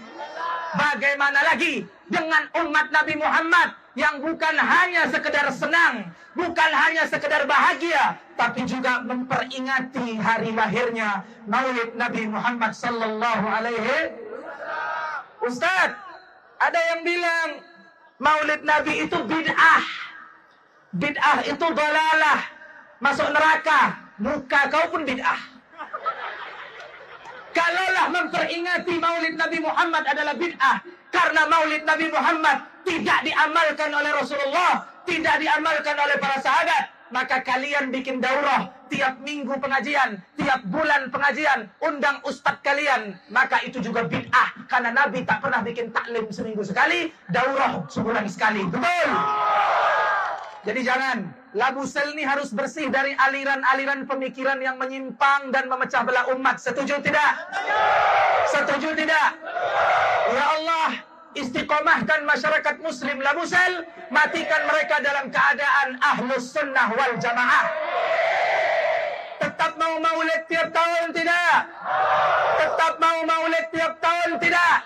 Bagaimana 0.74 1.54
lagi 1.54 1.86
dengan 2.10 2.50
umat 2.66 2.90
Nabi 2.90 3.14
Muhammad 3.14 3.78
yang 3.94 4.18
bukan 4.18 4.58
hanya 4.58 5.06
sekedar 5.06 5.46
senang, 5.54 6.10
bukan 6.34 6.70
hanya 6.74 7.06
sekedar 7.06 7.46
bahagia, 7.46 8.18
tapi 8.34 8.66
juga 8.66 9.06
memperingati 9.06 10.18
hari 10.18 10.50
lahirnya 10.50 11.22
Nabi 11.94 12.26
Muhammad 12.26 12.74
sallallahu 12.74 13.46
alaihi 13.46 14.10
Ustaz, 15.44 15.92
ada 16.56 16.80
yang 16.94 17.00
bilang 17.04 17.60
Maulid 18.16 18.64
Nabi 18.64 19.04
itu 19.04 19.18
bid'ah. 19.28 19.84
Bid'ah 20.96 21.38
itu 21.44 21.66
dolalah. 21.68 22.40
Masuk 23.04 23.28
neraka. 23.28 24.00
Muka 24.16 24.60
kau 24.72 24.88
pun 24.88 25.04
bid'ah. 25.04 25.40
Kalaulah 27.52 28.06
memperingati 28.10 28.94
Maulid 28.96 29.34
Nabi 29.36 29.58
Muhammad 29.60 30.04
adalah 30.08 30.32
bid'ah. 30.32 30.80
Karena 31.12 31.42
Maulid 31.46 31.84
Nabi 31.84 32.06
Muhammad 32.08 32.64
tidak 32.88 33.18
diamalkan 33.28 33.90
oleh 33.92 34.10
Rasulullah. 34.16 34.72
Tidak 35.04 35.36
diamalkan 35.36 35.96
oleh 36.00 36.16
para 36.16 36.40
sahabat. 36.40 36.93
Maka 37.12 37.44
kalian 37.44 37.92
bikin 37.92 38.22
daurah 38.22 38.72
tiap 38.88 39.20
minggu 39.20 39.56
pengajian, 39.60 40.22
tiap 40.38 40.60
bulan 40.70 41.10
pengajian, 41.12 41.68
undang 41.82 42.22
ustadz 42.24 42.62
kalian, 42.64 43.18
maka 43.28 43.60
itu 43.66 43.82
juga 43.82 44.06
bid'ah 44.08 44.68
karena 44.70 44.94
Nabi 44.94 45.26
tak 45.26 45.44
pernah 45.44 45.60
bikin 45.60 45.92
taklim 45.92 46.30
seminggu 46.32 46.64
sekali, 46.64 47.12
daurah 47.28 47.84
sebulan 47.90 48.24
sekali. 48.30 48.64
Betul? 48.68 49.10
Jadi 50.64 50.80
jangan 50.80 51.28
Labu 51.54 51.84
Sel 51.84 52.16
ini 52.16 52.24
harus 52.24 52.50
bersih 52.50 52.88
dari 52.88 53.12
aliran-aliran 53.14 54.08
pemikiran 54.08 54.58
yang 54.58 54.80
menyimpang 54.80 55.52
dan 55.52 55.68
memecah 55.68 56.02
belah 56.02 56.26
umat. 56.34 56.56
Setuju 56.58 56.98
tidak? 57.04 57.32
Setuju 58.48 58.96
tidak? 58.96 59.28
Ya 60.34 60.44
Allah, 60.56 60.90
istiqomahkan 61.34 62.22
masyarakat 62.22 62.78
muslim 62.80 63.18
Labusel, 63.18 63.86
matikan 64.10 64.62
mereka 64.70 65.02
dalam 65.02 65.28
keadaan 65.28 65.98
ahlus 65.98 66.54
sunnah 66.54 66.94
wal 66.94 67.14
jamaah. 67.18 67.66
Tetap 69.42 69.76
mau 69.76 69.98
maulid 69.98 70.42
tiap 70.46 70.70
tahun 70.70 71.10
tidak? 71.10 71.58
Tetap 72.58 72.94
mau 73.02 73.18
maulid 73.26 73.66
tiap 73.74 73.98
tahun 73.98 74.30
tidak? 74.40 74.76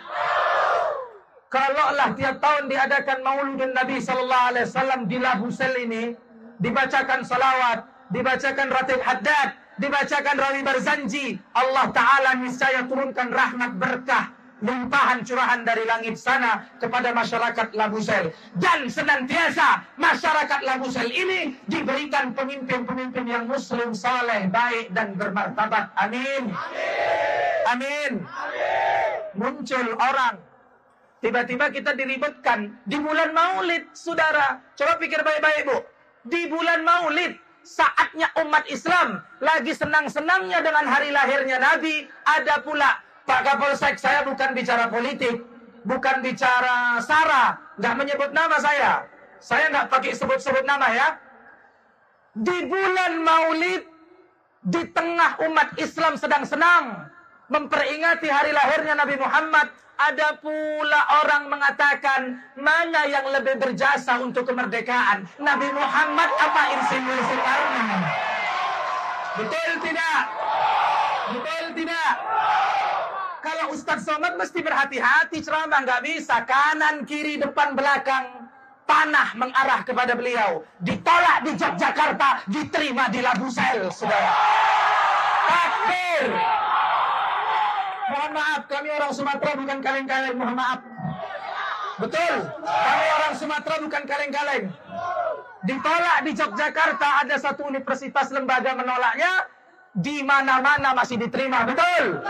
Kalaulah 1.49 2.13
tiap 2.13 2.37
tahun 2.45 2.69
diadakan 2.69 3.19
maulidun 3.25 3.73
Nabi 3.73 3.97
Sallallahu 4.05 4.47
Alaihi 4.53 4.67
Wasallam 4.69 5.01
di 5.09 5.17
Labusel 5.17 5.73
ini, 5.81 6.13
dibacakan 6.61 7.25
salawat, 7.25 7.89
dibacakan 8.13 8.69
ratib 8.69 9.01
haddad, 9.01 9.57
dibacakan 9.81 10.37
rawi 10.37 10.61
berzanji, 10.61 11.41
Allah 11.57 11.89
Ta'ala 11.89 12.37
niscaya 12.37 12.85
turunkan 12.85 13.33
rahmat 13.33 13.81
berkah 13.81 14.38
limpahan 14.59 15.23
curahan 15.23 15.63
dari 15.63 15.87
langit 15.87 16.19
sana 16.19 16.67
kepada 16.83 17.15
masyarakat 17.15 17.75
Labusel 17.79 18.35
dan 18.59 18.91
senantiasa 18.91 19.87
masyarakat 19.95 20.61
Labusel 20.67 21.07
ini 21.11 21.55
diberikan 21.71 22.35
pemimpin-pemimpin 22.35 23.25
yang 23.27 23.45
muslim 23.47 23.95
saleh 23.95 24.51
baik 24.51 24.91
dan 24.95 25.15
bermartabat. 25.15 25.95
Amin. 25.95 26.51
Amin, 27.69 28.25
muncul 29.37 29.87
orang. 30.01 30.41
Tiba-tiba 31.19 31.69
kita 31.75 31.99
diribetkan 31.99 32.79
di 32.87 32.97
bulan 33.03 33.35
maulid 33.35 33.91
saudara. 33.91 34.63
Coba 34.79 34.97
pikir 35.03 35.21
baik-baik 35.21 35.67
bu. 35.67 35.79
Di 36.31 36.47
bulan 36.47 36.87
maulid 36.87 37.35
saatnya 37.67 38.31
umat 38.47 38.65
Islam 38.71 39.21
lagi 39.43 39.75
senang-senangnya 39.75 40.63
dengan 40.63 40.87
hari 40.87 41.11
lahirnya 41.11 41.59
Nabi. 41.59 42.07
Ada 42.23 42.63
pula 42.63 43.03
Pak 43.29 43.45
Kapolsek, 43.45 44.01
saya 44.01 44.25
bukan 44.25 44.57
bicara 44.57 44.89
politik, 44.89 45.45
bukan 45.85 46.25
bicara 46.25 46.97
sara, 47.05 47.61
nggak 47.77 47.95
menyebut 48.01 48.33
nama 48.33 48.57
saya. 48.57 49.05
Saya 49.37 49.69
nggak 49.69 49.93
pakai 49.93 50.17
sebut-sebut 50.17 50.65
nama 50.65 50.89
ya. 50.89 51.09
Di 52.33 52.65
bulan 52.65 53.21
Maulid, 53.21 53.85
di 54.65 54.83
tengah 54.97 55.45
umat 55.45 55.77
Islam 55.77 56.17
sedang 56.17 56.49
senang 56.49 57.05
memperingati 57.53 58.33
hari 58.33 58.57
lahirnya 58.57 58.97
Nabi 58.97 59.21
Muhammad, 59.21 59.77
ada 59.99 60.41
pula 60.41 61.01
orang 61.21 61.53
mengatakan 61.53 62.41
mana 62.57 63.05
yang 63.13 63.29
lebih 63.29 63.61
berjasa 63.61 64.25
untuk 64.25 64.49
kemerdekaan, 64.49 65.29
Nabi 65.37 65.69
Muhammad 65.77 66.31
apa 66.33 66.63
Insinyur 66.81 67.21
Soekarno? 67.29 67.85
Betul 69.37 69.71
tidak? 69.85 70.21
Betul 71.29 71.65
tidak? 71.77 72.13
Kalau 73.49 73.73
Ustadz 73.73 74.05
Somad 74.05 74.37
mesti 74.37 74.61
berhati-hati 74.61 75.41
ceramah. 75.41 75.81
Nggak 75.81 76.05
bisa. 76.05 76.45
Kanan, 76.45 77.09
kiri, 77.09 77.41
depan, 77.41 77.73
belakang. 77.73 78.45
Panah 78.85 79.33
mengarah 79.41 79.81
kepada 79.89 80.13
beliau. 80.13 80.69
Ditolak 80.85 81.49
di 81.49 81.57
Yogyakarta. 81.57 82.45
Diterima 82.45 83.09
di 83.09 83.25
Labusel, 83.25 83.89
saudara. 83.89 84.37
Takbir. 85.49 86.25
Mohon 88.13 88.33
maaf, 88.37 88.63
kami 88.69 88.89
orang 88.93 89.13
Sumatera 89.17 89.53
bukan 89.57 89.79
kaleng-kaleng. 89.81 90.37
Mohon 90.37 90.57
maaf. 90.61 90.81
Betul. 92.05 92.37
Kami 92.69 93.07
orang 93.17 93.33
Sumatera 93.33 93.77
bukan 93.81 94.03
kaleng-kaleng. 94.05 94.65
Ditolak 95.65 96.19
di 96.29 96.33
Yogyakarta 96.37 97.09
ada 97.25 97.37
satu 97.41 97.65
universitas 97.65 98.29
lembaga 98.29 98.77
menolaknya 98.77 99.49
di 99.95 100.21
mana-mana 100.25 100.93
masih 100.93 101.17
diterima. 101.17 101.65
Betul? 101.65 102.21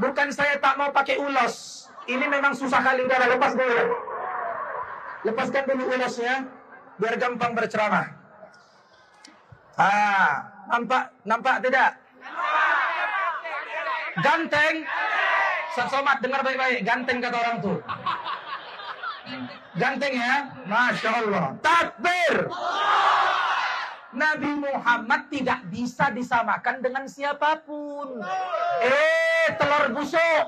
Bukan 0.00 0.28
saya 0.32 0.56
tak 0.58 0.76
mau 0.76 0.90
pakai 0.90 1.20
ulos. 1.20 1.86
Ini 2.10 2.26
memang 2.26 2.52
susah 2.56 2.82
kali 2.82 3.06
udah 3.06 3.18
lepas 3.38 3.52
dulu. 3.54 3.82
Lepaskan 5.22 5.64
dulu 5.70 5.84
ulosnya 5.94 6.50
biar 6.98 7.14
gampang 7.14 7.54
berceramah. 7.54 8.10
Ah, 9.78 10.50
nampak 10.68 11.14
nampak 11.22 11.56
tidak? 11.62 11.90
Ganteng. 14.20 14.84
Somat 15.72 16.20
dengar 16.20 16.44
baik-baik, 16.44 16.84
ganteng 16.84 17.16
kata 17.24 17.36
orang 17.38 17.56
tuh. 17.64 17.78
Ganteng 19.80 20.12
ya? 20.12 20.34
Masya 20.68 21.10
Allah. 21.16 21.46
Takbir. 21.64 22.34
Nabi 24.12 24.60
Muhammad 24.60 25.32
tidak 25.32 25.64
bisa 25.72 26.12
disamakan 26.12 26.84
dengan 26.84 27.08
siapa 27.08 27.64
pun. 27.64 28.20
Eh, 28.84 29.56
telur 29.56 29.88
busuk. 29.96 30.46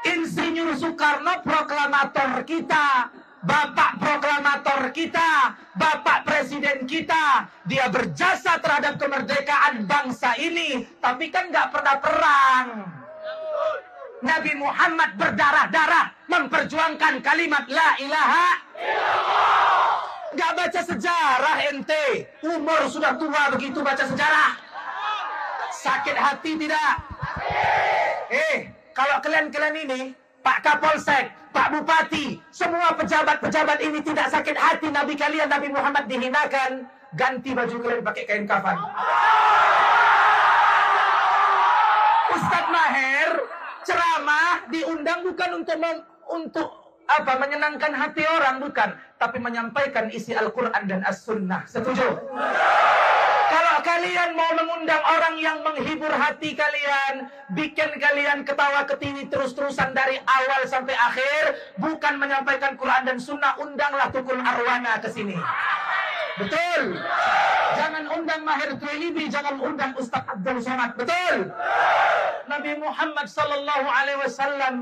Insinyur 0.00 0.72
Soekarno 0.80 1.44
proklamator 1.44 2.40
kita. 2.48 3.12
Bapak 3.40 3.96
proklamator 3.96 4.92
kita, 4.92 5.56
Bapak 5.72 6.28
Presiden 6.28 6.84
kita, 6.84 7.48
dia 7.64 7.88
berjasa 7.88 8.60
terhadap 8.60 9.00
kemerdekaan 9.00 9.88
bangsa 9.88 10.36
ini, 10.36 10.84
tapi 11.00 11.32
kan 11.32 11.48
nggak 11.48 11.72
pernah 11.72 11.96
perang. 12.04 12.68
Nabi 14.20 14.52
Muhammad 14.60 15.16
berdarah-darah 15.16 16.28
memperjuangkan 16.28 17.24
kalimat 17.24 17.64
La 17.72 17.96
ilaha 17.96 18.48
illallah. 18.76 19.99
Gak 20.40 20.56
baca 20.56 20.80
sejarah 20.80 21.56
ente. 21.68 22.24
Umur 22.40 22.88
sudah 22.88 23.12
tua 23.20 23.52
begitu 23.52 23.84
baca 23.84 24.00
sejarah. 24.00 24.56
Sakit 25.68 26.16
hati 26.16 26.56
tidak? 26.56 26.92
Eh, 28.32 28.72
kalau 28.96 29.20
kalian-kalian 29.20 29.76
ini, 29.84 30.00
Pak 30.40 30.64
Kapolsek, 30.64 31.28
Pak 31.52 31.76
Bupati, 31.76 32.40
semua 32.48 32.96
pejabat-pejabat 32.96 33.84
ini 33.84 34.00
tidak 34.00 34.32
sakit 34.32 34.56
hati 34.56 34.88
Nabi 34.88 35.12
kalian, 35.12 35.52
Nabi 35.52 35.68
Muhammad 35.68 36.08
dihinakan, 36.08 36.88
ganti 37.20 37.52
baju 37.52 37.76
kalian 37.76 38.00
pakai 38.00 38.24
kain 38.24 38.44
kafan. 38.48 38.80
Ustadz 42.32 42.72
Maher 42.72 43.30
ceramah 43.84 44.64
diundang 44.72 45.20
bukan 45.20 45.50
untuk 45.60 45.76
untuk 46.32 46.79
apa 47.18 47.32
menyenangkan 47.40 47.90
hati 47.90 48.22
orang 48.22 48.62
bukan, 48.62 48.94
tapi 49.18 49.42
menyampaikan 49.42 50.06
isi 50.14 50.36
Al-Qur'an 50.36 50.86
dan 50.86 51.02
As-Sunnah. 51.02 51.66
Setuju? 51.66 52.06
Kalau 53.50 53.76
kalian 53.82 54.38
mau 54.38 54.50
mengundang 54.54 55.02
orang 55.02 55.34
yang 55.42 55.58
menghibur 55.66 56.14
hati 56.14 56.54
kalian, 56.54 57.26
bikin 57.50 57.98
kalian 57.98 58.46
ketawa 58.46 58.86
ketiwi 58.86 59.26
terus-terusan 59.26 59.90
dari 59.90 60.22
awal 60.22 60.62
sampai 60.70 60.94
akhir, 60.94 61.74
bukan 61.82 62.14
menyampaikan 62.14 62.78
Quran 62.78 63.02
dan 63.10 63.18
Sunnah, 63.18 63.58
undanglah 63.58 64.06
Tukul 64.14 64.38
Arwana 64.38 65.02
ke 65.02 65.10
sini. 65.10 65.34
Betul. 66.38 66.94
Jangan 67.74 68.04
undang 68.14 68.42
Mahir 68.46 68.78
Tuilibi, 68.78 69.26
jangan 69.26 69.58
undang 69.58 69.98
Ustaz 69.98 70.22
Abdul 70.30 70.62
Somad. 70.62 70.94
Betul. 70.94 71.50
Nabi 72.46 72.72
Muhammad 72.78 73.26
sallallahu 73.26 73.86
alaihi 73.90 74.18
wasallam 74.22 74.74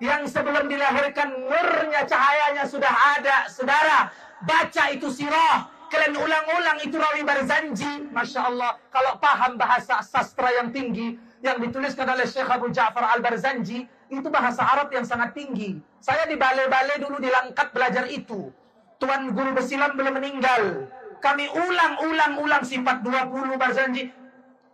yang 0.00 0.24
sebelum 0.24 0.66
dilahirkan 0.66 1.44
nurnya 1.44 2.08
cahayanya 2.08 2.64
sudah 2.64 2.90
ada 3.20 3.46
saudara. 3.52 4.08
Baca 4.40 4.84
itu 4.88 5.12
sirah. 5.12 5.68
Kalian 5.92 6.16
ulang-ulang 6.16 6.78
itu 6.80 6.96
rawi 6.96 7.20
berzanji 7.20 8.08
Masya 8.08 8.40
Allah. 8.48 8.80
Kalau 8.88 9.20
paham 9.20 9.60
bahasa 9.60 10.00
sastra 10.00 10.48
yang 10.56 10.72
tinggi 10.72 11.20
yang 11.44 11.60
dituliskan 11.60 12.08
oleh 12.08 12.24
Syekh 12.24 12.48
Abu 12.48 12.72
Ja'far 12.72 13.16
Al-Barzanji 13.16 13.84
itu 14.08 14.28
bahasa 14.32 14.64
Arab 14.64 14.88
yang 14.92 15.04
sangat 15.04 15.36
tinggi. 15.36 15.76
Saya 16.00 16.24
di 16.24 16.40
balai-balai 16.40 16.96
dulu 16.96 17.20
di 17.20 17.28
Langkat 17.28 17.76
belajar 17.76 18.08
itu. 18.08 18.48
Tuan 18.96 19.32
Guru 19.32 19.52
Besilam 19.52 19.96
belum 19.96 20.16
meninggal. 20.16 20.88
Kami 21.20 21.52
ulang-ulang-ulang 21.52 22.64
sifat 22.64 23.04
20 23.04 23.60
Barzanji. 23.60 24.08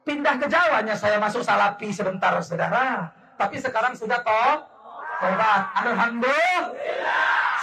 Pindah 0.06 0.38
ke 0.38 0.46
Jawanya 0.46 0.94
saya 0.94 1.18
masuk 1.18 1.42
Salapi 1.42 1.90
sebentar 1.90 2.38
saudara. 2.38 3.10
Tapi 3.34 3.58
sekarang 3.58 3.98
sudah 3.98 4.22
toh 4.22 4.75
Tobat. 5.16 5.62
Alhamdulillah. 5.80 6.62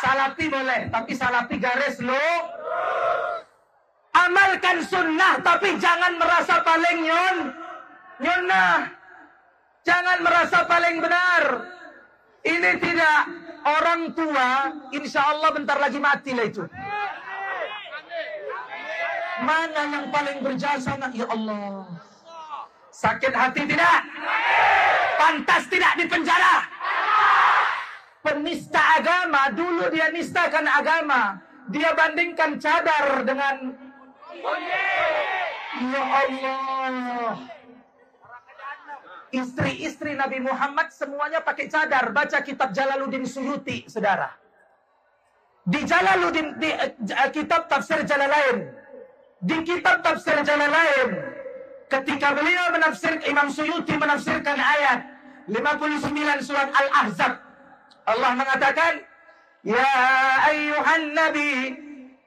Salapi 0.01 0.45
boleh, 0.51 0.81
tapi 0.91 1.11
salapi 1.15 1.55
garis 1.61 2.01
lo. 2.03 2.27
Amalkan 4.13 4.83
sunnah, 4.85 5.41
tapi 5.41 5.77
jangan 5.79 6.19
merasa 6.19 6.61
paling 6.61 6.97
nyon. 7.01 7.37
Nyonnah. 8.21 8.77
Jangan 9.83 10.17
merasa 10.23 10.63
paling 10.67 11.01
benar. 11.01 11.43
Ini 12.43 12.71
tidak 12.79 13.19
orang 13.63 14.11
tua, 14.11 14.49
insya 14.91 15.21
Allah 15.33 15.49
bentar 15.55 15.77
lagi 15.79 15.99
mati 15.99 16.31
lah 16.35 16.45
itu. 16.45 16.63
Mana 19.43 19.81
yang 19.91 20.05
paling 20.11 20.39
berjasa 20.43 20.95
nak? 20.99 21.11
Ya 21.15 21.27
Allah. 21.27 21.87
Sakit 22.93 23.33
hati 23.33 23.65
tidak? 23.65 23.99
Pantas 25.17 25.63
tidak 25.67 25.93
di 25.99 26.05
penjara? 26.07 26.63
Penista 28.23 28.79
agama, 28.95 29.51
dulu 29.51 29.91
dia 29.91 30.07
nistakan 30.07 30.63
agama. 30.63 31.43
Dia 31.67 31.91
bandingkan 31.91 32.55
cadar 32.55 33.27
dengan... 33.27 33.75
Ya 35.83 36.03
Allah. 36.07 37.35
Istri-istri 39.27 40.15
Nabi 40.15 40.39
Muhammad 40.39 40.87
semuanya 40.95 41.43
pakai 41.43 41.67
cadar. 41.67 42.15
Baca 42.15 42.39
kitab 42.39 42.71
Jalaluddin 42.71 43.27
Suyuti, 43.27 43.83
saudara. 43.91 44.31
Di 45.67 45.83
Jalaluddin, 45.83 46.55
di 46.63 46.71
uh, 46.71 47.27
kitab 47.27 47.67
tafsir 47.67 48.07
Jalalain. 48.07 48.71
Di 49.43 49.57
kitab 49.67 49.99
tafsir 49.99 50.39
Jalalain. 50.47 51.11
Ketika 51.91 52.31
beliau 52.39 52.71
menafsir, 52.71 53.19
Imam 53.27 53.51
Suyuti 53.51 53.99
menafsirkan 53.99 54.55
ayat 54.55 55.11
59 55.51 56.07
surat 56.39 56.71
Al-Ahzab. 56.71 57.42
Allah 58.03 58.31
mengatakan, 58.35 58.93
يا 59.63 59.95
أيها 60.49 60.95
النبي 60.95 61.55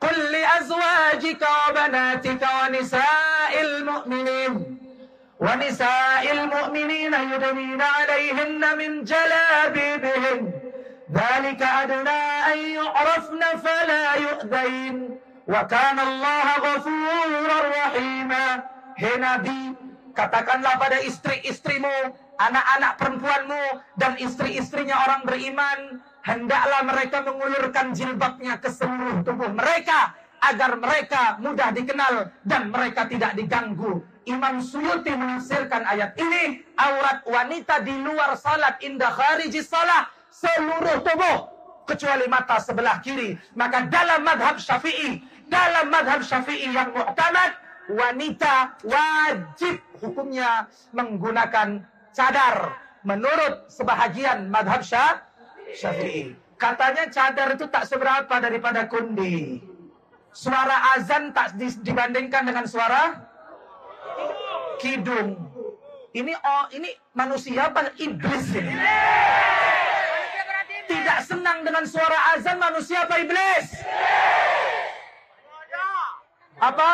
قل 0.00 0.16
لأزواجك 0.32 1.42
وبناتك 1.68 2.42
ونساء 2.62 3.52
المؤمنين 3.60 4.52
ونساء 5.40 6.32
المؤمنين 6.32 7.14
يدنين 7.14 7.82
عليهن 7.82 8.62
من 8.78 9.04
جلابيبهن. 9.04 10.40
ذلك 11.12 11.62
أدنى 11.62 12.20
أن 12.52 12.58
يعرفن 12.58 13.42
فلا 13.64 14.14
يؤذين. 14.14 14.96
وكان 15.48 15.98
الله 16.00 16.46
غفورا 16.56 17.58
رحيما. 17.68 18.46
هنا 18.98 19.36
بي 19.36 19.76
katakanlah 20.16 20.80
pada 20.80 20.96
istri-istrimu 21.04 21.92
anak-anak 22.36 22.92
perempuanmu, 23.00 23.64
dan 23.96 24.16
istri-istrinya 24.20 24.96
orang 25.08 25.22
beriman, 25.24 26.00
hendaklah 26.24 26.82
mereka 26.84 27.24
mengulurkan 27.24 27.96
jilbabnya 27.96 28.60
ke 28.60 28.68
seluruh 28.68 29.24
tubuh 29.24 29.50
mereka, 29.52 30.12
agar 30.44 30.76
mereka 30.76 31.40
mudah 31.40 31.72
dikenal 31.72 32.30
dan 32.44 32.68
mereka 32.68 33.08
tidak 33.08 33.34
diganggu. 33.34 34.04
Imam 34.26 34.58
Suyuti 34.58 35.14
menafsirkan 35.14 35.86
ayat 35.86 36.18
ini, 36.18 36.66
aurat 36.76 37.22
wanita 37.24 37.80
di 37.86 37.94
luar 37.94 38.34
salat 38.34 38.76
indah 38.82 39.10
khariji 39.10 39.62
salat 39.62 40.10
seluruh 40.28 41.00
tubuh 41.06 41.36
kecuali 41.86 42.26
mata 42.26 42.58
sebelah 42.58 42.98
kiri. 43.00 43.38
Maka 43.54 43.86
dalam 43.86 44.26
madhab 44.26 44.58
syafi'i, 44.58 45.22
dalam 45.46 45.88
madhab 45.88 46.26
syafi'i 46.26 46.74
yang 46.74 46.90
mu'tamad, 46.90 47.54
wanita 47.86 48.74
wajib 48.82 49.78
hukumnya 50.02 50.66
menggunakan 50.90 51.86
cadar. 52.16 52.72
Menurut 53.04 53.68
sebahagian 53.68 54.48
madhab 54.48 54.80
syafi'i. 54.82 56.32
Katanya 56.56 57.12
cadar 57.12 57.52
itu 57.52 57.68
tak 57.68 57.84
seberapa 57.84 58.32
daripada 58.40 58.88
kundi. 58.88 59.60
Suara 60.32 60.96
azan 60.96 61.36
tak 61.36 61.54
dibandingkan 61.60 62.48
dengan 62.48 62.64
suara 62.64 63.28
kidung. 64.80 65.36
Ini 66.16 66.32
oh 66.32 66.64
ini 66.72 66.88
manusia 67.12 67.68
apa 67.68 67.92
iblis 68.00 68.56
ini? 68.56 68.72
Tidak 70.88 71.18
senang 71.28 71.60
dengan 71.60 71.84
suara 71.84 72.32
azan 72.34 72.56
manusia 72.56 73.04
apa 73.04 73.20
iblis? 73.20 73.84
Apa? 76.56 76.90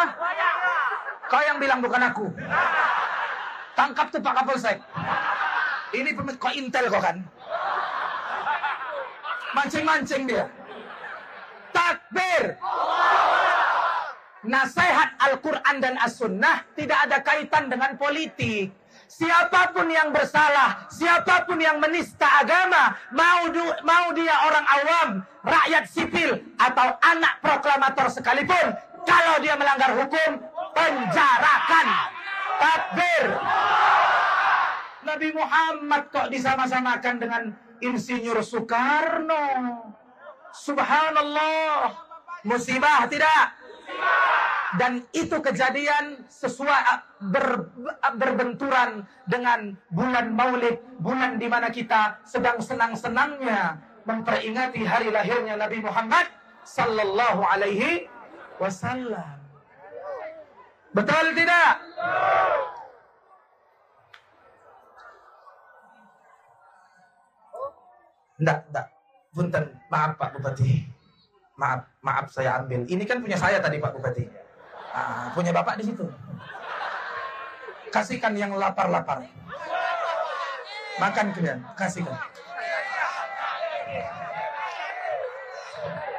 Kau 1.30 1.42
yang 1.46 1.62
bilang 1.62 1.78
bukan 1.78 2.02
aku. 2.02 2.26
Tangkap 3.82 4.14
tuh 4.14 4.22
Pak 4.22 4.34
Kapolsek. 4.38 4.78
Ini 5.90 6.14
pemit 6.14 6.38
kok 6.38 6.54
intel 6.54 6.86
kok 6.86 7.02
kan? 7.02 7.18
Mancing-mancing 9.58 10.22
dia. 10.30 10.46
Takbir. 11.74 12.62
Nasihat 14.46 15.18
Al-Quran 15.18 15.76
dan 15.82 15.98
As-Sunnah 15.98 16.62
tidak 16.78 17.10
ada 17.10 17.26
kaitan 17.26 17.66
dengan 17.66 17.98
politik. 17.98 18.70
Siapa 19.10 19.74
pun 19.74 19.90
yang 19.90 20.14
bersalah, 20.14 20.86
siapa 20.86 21.42
pun 21.42 21.58
yang 21.58 21.82
menista 21.82 22.38
agama, 22.38 22.94
mau 23.10 23.50
du, 23.50 23.66
mau 23.82 24.14
dia 24.14 24.46
orang 24.46 24.66
awam, 24.78 25.08
rakyat 25.42 25.84
sipil, 25.90 26.38
atau 26.56 26.96
anak 27.02 27.34
proklamator 27.44 28.08
sekalipun, 28.08 28.78
kalau 29.04 29.36
dia 29.42 29.58
melanggar 29.58 29.90
hukum, 29.98 30.38
penjarakan. 30.70 32.11
Takbir. 32.62 33.26
Nabi 35.02 35.28
Muhammad 35.34 36.02
kok 36.14 36.30
disama-samakan 36.30 37.16
dengan 37.18 37.42
Insinyur 37.82 38.38
Soekarno. 38.46 39.42
Subhanallah. 40.54 41.90
Musibah 42.46 43.06
tidak? 43.10 43.58
Dan 44.78 45.04
itu 45.12 45.36
kejadian 45.42 46.24
sesuai 46.30 46.82
ber, 47.28 47.70
berbenturan 48.16 49.04
dengan 49.28 49.76
bulan 49.92 50.32
Maulid, 50.32 50.80
bulan 51.02 51.36
di 51.36 51.46
mana 51.50 51.68
kita 51.68 52.22
sedang 52.24 52.62
senang-senangnya 52.62 53.78
memperingati 54.08 54.82
hari 54.82 55.12
lahirnya 55.12 55.60
Nabi 55.60 55.78
Muhammad 55.84 56.24
sallallahu 56.64 57.42
alaihi 57.46 58.08
wasallam. 58.56 59.41
Betul 60.92 61.26
tidak? 61.32 61.72
Enggak, 68.36 68.58
enggak. 68.68 68.86
Punten, 69.32 69.64
maaf 69.88 70.12
Pak 70.20 70.36
Bupati. 70.36 70.84
Maaf, 71.56 71.80
maaf 72.04 72.26
saya 72.28 72.60
ambil. 72.60 72.84
Ini 72.84 73.04
kan 73.08 73.24
punya 73.24 73.40
saya 73.40 73.56
tadi 73.64 73.80
Pak 73.80 73.96
Bupati. 73.96 74.24
Ah, 74.92 75.32
punya 75.32 75.56
Bapak 75.56 75.80
di 75.80 75.88
situ. 75.88 76.04
Kasihkan 77.88 78.36
yang 78.36 78.52
lapar-lapar. 78.56 79.24
Makan 81.00 81.26
kalian, 81.32 81.64
kasihkan. 81.72 82.16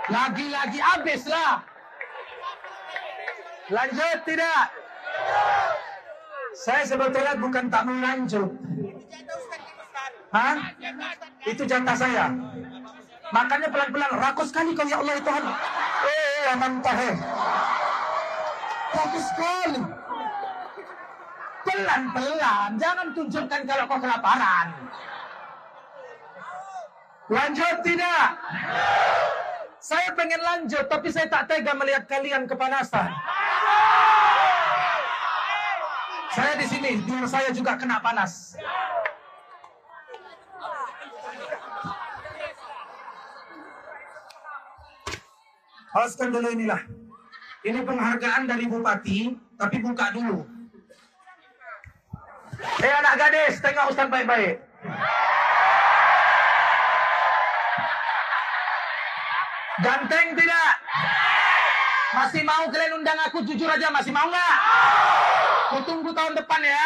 Lagi-lagi 0.10 0.80
habis 0.82 1.22
lah. 1.30 1.73
Lanjut 3.72 4.18
tidak? 4.28 4.64
Saya 6.54 6.84
sebetulnya 6.84 7.34
bukan 7.40 7.72
tak 7.72 7.84
mau 7.88 7.96
lanjut. 7.96 8.50
Hah? 10.34 10.56
Itu 11.48 11.64
jatah 11.64 11.96
saya. 11.96 12.26
Makanya 13.34 13.68
pelan-pelan. 13.72 14.12
Rakus 14.20 14.52
sekali 14.52 14.76
kau 14.76 14.86
ya 14.86 15.00
Allah 15.00 15.14
ya 15.18 15.24
Tuhan. 15.24 15.44
Eh, 16.04 16.54
aman 16.54 16.74
tahe. 16.84 17.10
Rakus 18.94 19.26
sekali. 19.32 19.82
Pelan-pelan. 21.64 22.70
Jangan 22.78 23.08
tunjukkan 23.16 23.62
kalau 23.66 23.84
kau 23.88 24.00
kelaparan. 24.02 24.68
Lanjut 27.32 27.76
tidak? 27.82 28.28
Saya 29.84 30.16
pengen 30.16 30.40
lanjut, 30.40 30.86
tapi 30.88 31.12
saya 31.12 31.28
tak 31.28 31.52
tega 31.52 31.76
melihat 31.76 32.08
kalian 32.08 32.48
kepanasan. 32.48 33.12
Saya 36.34 36.58
di 36.58 36.66
sini, 36.66 36.98
biar 37.06 37.30
saya 37.30 37.54
juga 37.54 37.78
kena 37.78 38.02
panas. 38.02 38.58
Hoskan 45.94 46.34
dulu 46.34 46.50
inilah. 46.58 46.82
Ini 47.62 47.86
penghargaan 47.86 48.50
dari 48.50 48.66
bupati, 48.66 49.38
tapi 49.62 49.78
buka 49.78 50.10
dulu. 50.10 50.42
Eh 52.82 52.94
anak 52.98 53.14
gadis, 53.22 53.62
tengok 53.62 53.94
Ustaz 53.94 54.10
baik-baik. 54.10 54.58
Ganteng 59.86 60.28
tidak? 60.34 60.72
Masih 62.14 62.42
mau 62.42 62.66
kalian 62.74 62.94
undang 63.02 63.20
aku 63.22 63.46
jujur 63.46 63.70
aja 63.70 63.94
masih 63.94 64.10
mau 64.10 64.26
nggak? 64.34 64.56
Aku 65.72 65.80
tunggu 65.88 66.12
tahun 66.12 66.36
depan 66.36 66.60
ya. 66.60 66.86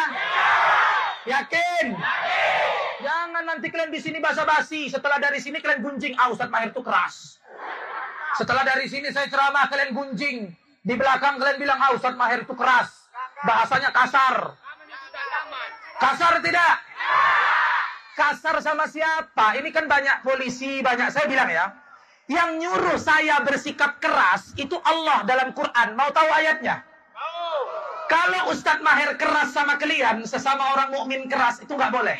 Yakin? 1.26 1.86
Jangan 3.02 3.42
nanti 3.44 3.66
kalian 3.68 3.90
di 3.90 4.00
sini 4.00 4.18
basa-basi. 4.22 4.86
Setelah 4.86 5.18
dari 5.18 5.42
sini 5.42 5.58
kalian 5.58 5.82
gunjing. 5.82 6.14
Ah 6.14 6.30
Ustaz 6.30 6.48
Mahir 6.48 6.70
tuh 6.70 6.86
keras. 6.86 7.42
Setelah 8.38 8.62
dari 8.62 8.86
sini 8.86 9.10
saya 9.10 9.26
ceramah 9.26 9.66
kalian 9.66 9.92
gunjing. 9.92 10.50
Di 10.82 10.94
belakang 10.94 11.36
kalian 11.36 11.58
bilang 11.58 11.78
ah 11.82 11.92
Ustaz 11.92 12.14
Mahir 12.14 12.46
itu 12.46 12.54
keras. 12.54 13.10
Bahasanya 13.44 13.90
kasar. 13.92 14.56
Kasar 15.98 16.38
tidak? 16.40 16.74
Kasar 18.14 18.56
sama 18.62 18.86
siapa? 18.90 19.58
Ini 19.58 19.70
kan 19.70 19.86
banyak 19.86 20.26
polisi, 20.26 20.82
banyak 20.82 21.10
saya 21.10 21.26
bilang 21.30 21.50
ya. 21.50 21.70
Yang 22.26 22.50
nyuruh 22.66 22.98
saya 22.98 23.40
bersikap 23.46 24.02
keras 24.02 24.54
itu 24.58 24.74
Allah 24.82 25.22
dalam 25.22 25.54
Quran. 25.54 25.94
Mau 25.94 26.10
tahu 26.10 26.28
ayatnya? 26.28 26.87
Kalau 28.08 28.48
Ustadz 28.48 28.80
Mahir 28.80 29.20
keras 29.20 29.52
sama 29.52 29.76
kalian, 29.76 30.24
sesama 30.24 30.72
orang 30.72 30.96
mukmin 30.96 31.28
keras 31.28 31.60
itu 31.60 31.76
nggak 31.76 31.92
boleh. 31.92 32.16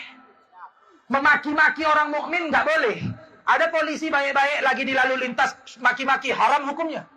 Memaki-maki 1.09 1.89
orang 1.89 2.13
mukmin 2.13 2.53
nggak 2.53 2.69
boleh. 2.69 3.01
Ada 3.49 3.73
polisi 3.73 4.13
baik-baik 4.13 4.61
lagi 4.61 4.85
di 4.85 4.93
lalu 4.93 5.25
lintas 5.25 5.57
maki-maki 5.81 6.29
haram 6.29 6.69
hukumnya. 6.69 7.09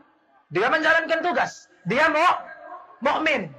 Dia 0.55 0.71
menjalankan 0.71 1.19
tugas. 1.19 1.67
Dia 1.83 2.07
mau 2.07 2.39
mukmin. 3.03 3.51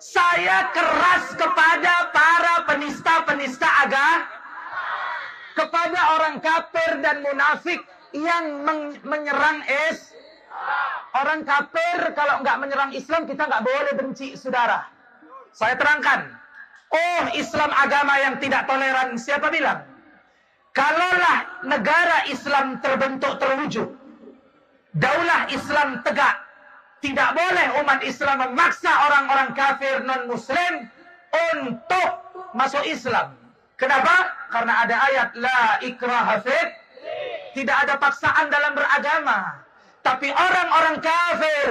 Saya 0.00 0.72
keras 0.72 1.36
kepada 1.36 2.10
para 2.10 2.54
penista-penista 2.66 3.68
agama, 3.86 4.26
kepada 5.54 6.00
orang 6.18 6.42
kafir 6.42 6.98
dan 7.04 7.22
munafik 7.22 7.84
yang 8.16 8.66
men 8.66 8.98
menyerang 9.06 9.62
es 9.68 10.10
Orang 11.12 11.44
kafir 11.44 12.16
kalau 12.16 12.40
nggak 12.40 12.56
menyerang 12.56 12.92
Islam 12.96 13.28
kita 13.28 13.44
nggak 13.44 13.62
boleh 13.62 13.92
benci 13.94 14.32
saudara. 14.34 14.88
Saya 15.52 15.76
terangkan. 15.76 16.32
Oh 16.92 17.24
Islam 17.36 17.68
agama 17.72 18.16
yang 18.20 18.40
tidak 18.40 18.64
toleran. 18.64 19.16
Siapa 19.20 19.52
bilang? 19.52 19.84
Kalaulah 20.72 21.64
negara 21.68 22.24
Islam 22.32 22.80
terbentuk 22.80 23.36
terwujud. 23.36 23.92
Daulah 24.96 25.52
Islam 25.52 26.00
tegak. 26.00 26.40
Tidak 27.04 27.30
boleh 27.34 27.66
umat 27.82 28.00
Islam 28.06 28.48
memaksa 28.48 28.92
orang-orang 29.10 29.52
kafir 29.52 30.00
non-muslim 30.06 30.86
untuk 31.52 32.08
masuk 32.56 32.84
Islam. 32.88 33.36
Kenapa? 33.76 34.32
Karena 34.48 34.86
ada 34.86 34.96
ayat 35.10 35.28
La 35.34 35.82
ikraha 35.82 36.38
Tidak 37.52 37.76
ada 37.84 37.98
paksaan 37.98 38.48
dalam 38.48 38.72
beragama. 38.78 39.66
Tapi 40.02 40.28
orang-orang 40.34 40.98
kafir 40.98 41.68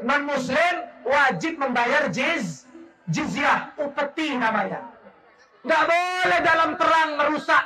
non-muslim 0.00 0.74
wajib 1.04 1.60
membayar 1.60 2.08
jiz, 2.08 2.64
jizyah, 3.12 3.76
upeti 3.76 4.32
namanya. 4.40 4.88
Gak 5.64 5.84
boleh 5.84 6.40
dalam 6.40 6.70
terang 6.80 7.10
merusak 7.20 7.64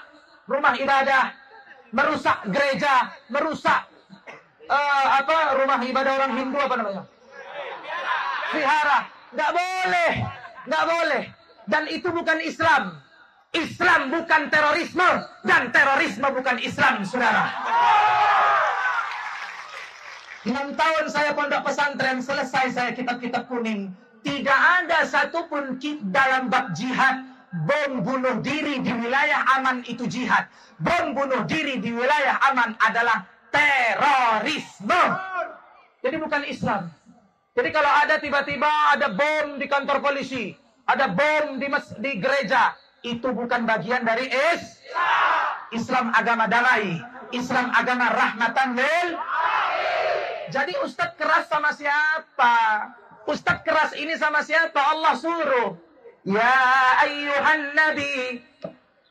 rumah 0.51 0.75
ibadah, 0.75 1.35
merusak 1.95 2.51
gereja, 2.51 3.15
merusak 3.31 3.87
uh, 4.67 5.07
apa 5.23 5.55
rumah 5.55 5.79
ibadah 5.87 6.13
orang 6.19 6.33
Hindu 6.35 6.59
apa 6.59 6.75
namanya? 6.75 7.03
Vihara. 8.55 8.99
Gak 9.29 9.53
boleh, 9.55 10.13
gak 10.67 10.85
boleh. 10.89 11.23
Dan 11.69 11.85
itu 11.93 12.09
bukan 12.11 12.39
Islam. 12.43 12.97
Islam 13.53 14.13
bukan 14.13 14.53
terorisme 14.53 15.09
dan 15.45 15.73
terorisme 15.73 16.29
bukan 16.33 16.57
Islam, 16.61 17.05
saudara. 17.05 17.49
Enam 20.47 20.77
tahun 20.79 21.11
saya 21.11 21.35
pondok 21.35 21.67
pesantren, 21.67 22.23
selesai 22.23 22.71
saya 22.71 22.91
kitab-kitab 22.95 23.51
kuning. 23.51 23.91
Tidak 24.23 24.61
ada 24.83 25.03
satupun 25.07 25.79
dalam 26.11 26.47
bab 26.53 26.75
jihad 26.75 27.27
bom 27.65 28.05
bunuh 28.05 28.45
diri 28.45 28.85
di 28.85 28.93
wilayah 28.93 29.41
aman 29.59 29.81
itu 29.89 30.05
jihad. 30.05 30.47
Bom 30.79 31.17
bunuh 31.17 31.49
diri 31.49 31.81
di 31.81 31.91
wilayah 31.91 32.37
aman 32.53 32.77
adalah 32.85 33.25
terorisme. 33.51 35.03
Jadi 36.05 36.17
bukan 36.21 36.43
Islam. 36.47 36.93
Jadi 37.59 37.69
kalau 37.75 37.91
ada 37.91 38.23
tiba-tiba 38.23 38.71
ada 38.95 39.11
bom 39.11 39.59
di 39.59 39.67
kantor 39.67 39.99
polisi, 39.99 40.55
ada 40.87 41.11
bom 41.11 41.59
di, 41.59 41.67
di 41.99 42.13
gereja, 42.23 42.79
itu 43.03 43.35
bukan 43.35 43.67
bagian 43.67 44.07
dari 44.07 44.31
Islam. 44.31 45.75
Islam 45.75 46.07
agama 46.15 46.47
damai, 46.47 47.03
Islam 47.35 47.69
agama 47.75 48.09
rahmatan 48.09 48.79
lil 48.79 49.09
jadi 50.49 50.73
Ustadz 50.85 51.17
keras 51.21 51.49
sama 51.49 51.73
siapa? 51.77 52.57
Ustadz 53.29 53.65
keras 53.65 53.93
ini 53.97 54.17
sama 54.17 54.41
siapa? 54.41 54.81
Allah 54.81 55.15
suruh. 55.17 55.77
Ya 56.25 56.57
ayyuhan 57.05 57.77
nabi. 57.77 58.41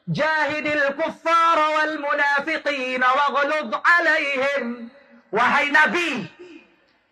Jahidil 0.08 0.95
kuffar 0.97 1.58
wal 1.58 1.95
munafiqin 2.02 3.02
waghlud 3.02 3.71
alaihim. 3.73 4.89
Wahai 5.30 5.69
nabi. 5.69 6.26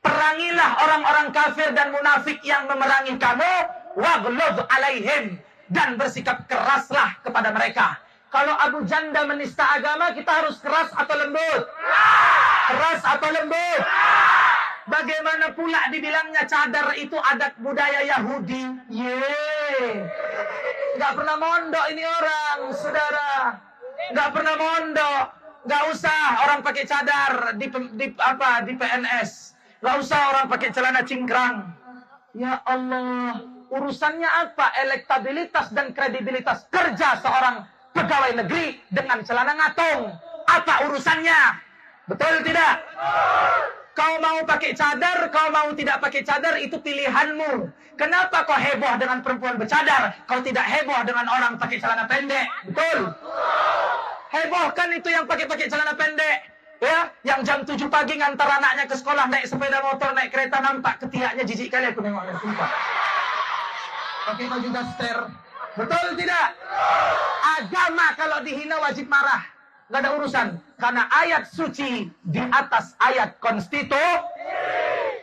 Perangilah 0.01 0.69
orang-orang 0.85 1.27
kafir 1.33 1.73
dan 1.73 1.89
munafik 1.93 2.41
yang 2.45 2.65
memerangi 2.69 3.17
kamu. 3.17 3.53
Waghlud 3.97 4.57
alaihim. 4.69 5.38
Dan 5.65 5.97
bersikap 5.97 6.45
keraslah 6.45 7.17
kepada 7.25 7.49
mereka. 7.49 8.04
Kalau 8.36 8.52
Abu 8.60 8.84
Janda 8.84 9.24
menista 9.24 9.63
agama, 9.63 10.12
kita 10.12 10.28
harus 10.28 10.60
keras 10.60 10.91
atau 10.91 11.15
lembut? 11.15 11.63
Keras 12.67 13.00
atau 13.08 13.32
lembut? 13.32 13.82
Bagaimana 14.91 15.56
pula 15.56 15.88
dibilangnya 15.88 16.43
cadar 16.43 17.00
itu 17.00 17.15
adat 17.15 17.56
budaya 17.63 18.04
Yahudi? 18.04 18.91
Ye, 18.91 20.04
nggak 21.00 21.12
pernah 21.15 21.39
mondok 21.39 21.86
ini 21.95 22.04
orang, 22.04 22.76
saudara. 22.76 23.56
Nggak 24.12 24.30
pernah 24.36 24.56
mondok. 24.60 25.26
Nggak 25.63 25.84
usah 25.95 26.19
orang 26.43 26.60
pakai 26.60 26.84
cadar 26.84 27.56
di, 27.56 27.71
di 27.71 28.06
apa 28.19 28.67
di 28.67 28.76
PNS. 28.76 29.56
Nggak 29.80 29.95
usah 30.04 30.19
orang 30.36 30.45
pakai 30.52 30.69
celana 30.76 31.08
cingkrang. 31.08 31.71
Ya 32.36 32.60
Allah, 32.67 33.48
urusannya 33.71 34.28
apa? 34.28 34.76
Elektabilitas 34.84 35.71
dan 35.71 35.95
kredibilitas 35.95 36.67
kerja 36.67 37.15
seorang 37.24 37.74
pegawai 37.95 38.31
negeri 38.43 38.84
dengan 38.91 39.23
celana 39.23 39.55
ngatung. 39.55 40.12
Apa 40.45 40.91
urusannya? 40.91 41.63
Betul 42.12 42.43
tidak? 42.43 42.84
Kau 43.95 44.19
mau 44.19 44.43
pakai 44.43 44.75
cadar, 44.75 45.31
kau 45.31 45.47
mau 45.49 45.71
tidak 45.71 46.03
pakai 46.03 46.21
cadar, 46.27 46.60
itu 46.60 46.75
pilihanmu. 46.84 47.71
Kenapa 47.95 48.43
kau 48.43 48.60
heboh 48.60 48.99
dengan 48.99 49.23
perempuan 49.23 49.55
bercadar? 49.55 50.12
Kau 50.27 50.43
tidak 50.43 50.67
heboh 50.67 50.99
dengan 51.08 51.25
orang 51.31 51.55
pakai 51.55 51.79
celana 51.79 52.03
pendek. 52.03 52.43
Betul? 52.67 53.15
Heboh 54.36 54.67
kan 54.75 54.91
itu 54.91 55.08
yang 55.08 55.23
pakai-pakai 55.23 55.71
celana 55.71 55.95
pendek. 55.95 56.51
Ya, 56.84 57.08
yang 57.23 57.39
jam 57.47 57.63
7 57.63 57.88
pagi 57.88 58.19
ngantar 58.19 58.51
anaknya 58.51 58.84
ke 58.84 58.99
sekolah 58.99 59.31
naik 59.31 59.47
sepeda 59.47 59.79
motor, 59.79 60.12
naik 60.12 60.27
kereta 60.27 60.60
nampak 60.60 60.99
ketiaknya 60.99 61.47
jijik 61.47 61.71
kali 61.71 61.88
aku 61.88 62.03
nengoknya, 62.03 62.36
sumpah. 62.36 62.69
Pakai 64.27 64.45
baju 64.51 64.69
daster, 64.75 65.17
Betul 65.75 66.15
tidak? 66.15 66.47
Agama 67.59 68.15
kalau 68.15 68.39
dihina 68.41 68.79
wajib 68.79 69.11
marah. 69.11 69.43
Gak 69.91 70.01
ada 70.01 70.11
urusan. 70.17 70.47
Karena 70.81 71.05
ayat 71.11 71.45
suci 71.51 72.09
di 72.25 72.41
atas 72.41 72.95
ayat 73.03 73.38
konstitu. 73.43 73.99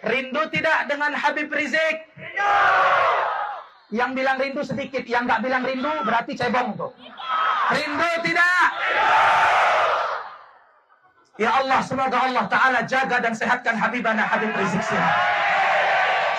Rindu 0.07 0.43
tidak 0.53 0.87
dengan 0.87 1.17
Habib 1.17 1.51
Rizik? 1.51 2.05
Yang 3.93 4.11
bilang 4.13 4.37
rindu 4.39 4.63
sedikit. 4.63 5.03
Yang 5.09 5.35
gak 5.35 5.41
bilang 5.43 5.63
rindu 5.65 5.93
berarti 6.05 6.37
cebong 6.37 6.77
tuh. 6.79 6.93
Rindu 7.73 8.11
tidak? 8.23 8.67
Ya 11.41 11.49
Allah, 11.59 11.81
semoga 11.81 12.29
Allah 12.29 12.45
Ta'ala 12.45 12.81
jaga 12.85 13.19
dan 13.25 13.33
sehatkan 13.33 13.75
Habibana 13.75 14.21
Habib 14.29 14.53
Rizik 14.53 14.85
Sihab. 14.85 15.17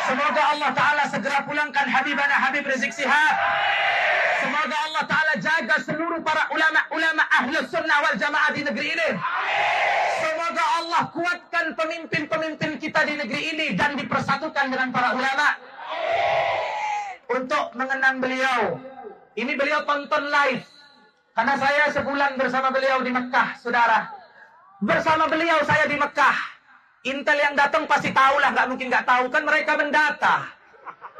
Semoga 0.03 0.43
Allah 0.51 0.71
Ta'ala 0.75 1.03
segera 1.07 1.47
pulangkan 1.47 1.87
Habibana 1.87 2.35
Habib 2.35 2.67
Rizik 2.67 2.91
Sihab. 2.91 3.35
Semoga 4.43 4.75
Allah 4.91 5.03
Ta'ala 5.07 5.33
jaga 5.39 5.75
seluruh 5.79 6.19
para 6.19 6.51
ulama-ulama 6.51 7.23
ahli 7.31 7.55
sunnah 7.71 7.97
wal 8.03 8.17
jamaah 8.19 8.51
di 8.51 8.61
negeri 8.67 8.87
ini. 8.91 9.09
Semoga 10.19 10.63
Allah 10.83 11.01
kuatkan 11.15 11.65
pemimpin-pemimpin 11.79 12.75
kita 12.83 13.07
di 13.07 13.15
negeri 13.15 13.41
ini 13.55 13.67
dan 13.79 13.95
dipersatukan 13.95 14.65
dengan 14.67 14.91
para 14.91 15.15
ulama. 15.15 15.47
Untuk 17.31 17.71
mengenang 17.79 18.19
beliau. 18.19 18.77
Ini 19.33 19.55
beliau 19.55 19.87
tonton 19.87 20.29
live. 20.29 20.61
Karena 21.33 21.55
saya 21.57 21.89
sebulan 21.89 22.37
bersama 22.37 22.69
beliau 22.69 23.01
di 23.01 23.09
Mekah, 23.09 23.57
saudara. 23.57 24.05
Bersama 24.83 25.25
beliau 25.25 25.63
saya 25.65 25.89
di 25.89 25.97
Mekah. 25.97 26.52
Intel 27.03 27.35
yang 27.35 27.55
datang 27.59 27.83
pasti 27.83 28.15
tahu 28.15 28.39
lah, 28.39 28.55
nggak 28.55 28.67
mungkin 28.71 28.87
nggak 28.87 29.03
tahu 29.03 29.27
kan 29.27 29.43
mereka 29.43 29.75
mendata. 29.75 30.47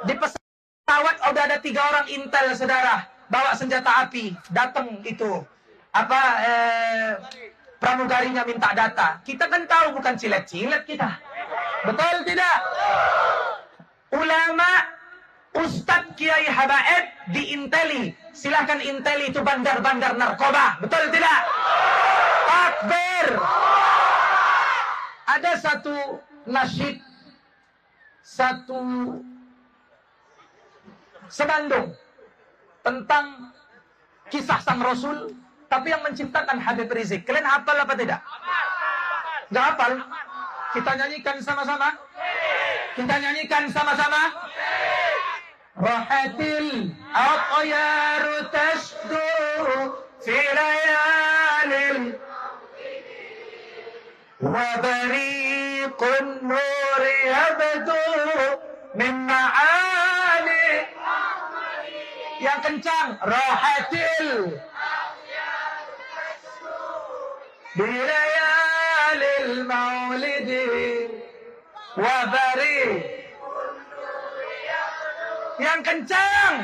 Di 0.07 0.15
pesawat 0.15 1.15
udah 1.27 1.43
ada 1.43 1.57
tiga 1.59 1.83
orang 1.83 2.07
Intel, 2.07 2.55
saudara 2.55 3.03
bawa 3.27 3.51
senjata 3.51 4.07
api, 4.07 4.31
datang 4.47 5.03
itu 5.03 5.43
apa 5.91 6.21
eh, 6.47 7.11
pramugarinya 7.83 8.47
minta 8.47 8.71
data. 8.71 9.19
Kita 9.27 9.51
kan 9.51 9.67
tahu 9.67 9.99
bukan 9.99 10.15
cilet-cilet 10.15 10.87
kita. 10.87 11.19
Betul 11.83 12.15
tidak? 12.23 12.57
Ulama 14.15 14.71
Ustadz 15.59 16.15
Kiai 16.15 16.47
Habaib 16.47 17.05
di 17.35 17.51
Inteli. 17.51 18.15
Silahkan 18.31 18.79
Inteli 18.79 19.35
itu 19.35 19.43
bandar-bandar 19.43 20.15
narkoba. 20.15 20.79
Betul 20.79 21.11
tidak? 21.11 21.39
Takbir 22.47 23.27
ada 25.23 25.51
satu 25.59 25.95
nasyid 26.43 26.99
satu 28.23 28.79
senandung 31.27 31.95
tentang 32.83 33.51
kisah 34.27 34.59
sang 34.59 34.83
rasul 34.83 35.31
tapi 35.67 35.89
yang 35.89 36.05
menciptakan 36.05 36.61
Habib 36.61 36.85
Rizik. 36.93 37.25
Kalian 37.25 37.49
hafal 37.49 37.81
apa 37.81 37.97
tidak? 37.97 38.21
gak 39.49 39.65
hafal? 39.73 39.93
Kita 40.73 40.91
nyanyikan 40.97 41.37
sama-sama? 41.41 41.89
Kita 42.93 43.15
nyanyikan 43.17 43.65
sama-sama? 43.73 44.21
Rahatil 45.73 46.93
atyaru 47.09 48.37
tashdu 48.53 49.25
fi 50.21 50.37
وبريق 54.42 56.00
النور 56.20 57.02
يبدو 57.24 58.58
من 58.94 59.14
معالي 59.26 60.68
yang 62.38 62.62
kencang 62.62 63.18
rahatil 63.18 64.54
di 67.74 67.90
layalil 67.98 69.66
maulidi 69.66 70.70
wa 71.98 72.18
bari 72.30 72.82
yang 75.58 75.82
kencang 75.82 76.62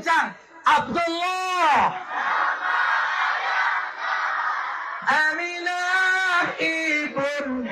kencang 0.00 0.32
Abdullah. 0.64 1.92
Aminah 5.04 6.56
ibn 6.56 7.68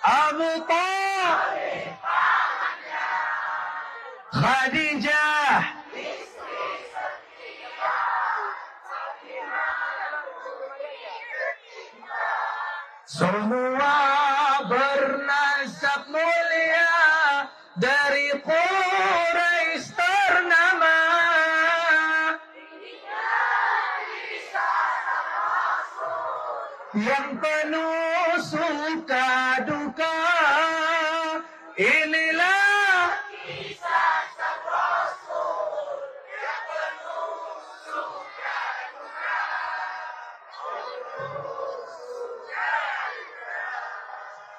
Abu 0.00 0.50
Talib. 0.64 1.92
Khadijah 4.32 5.13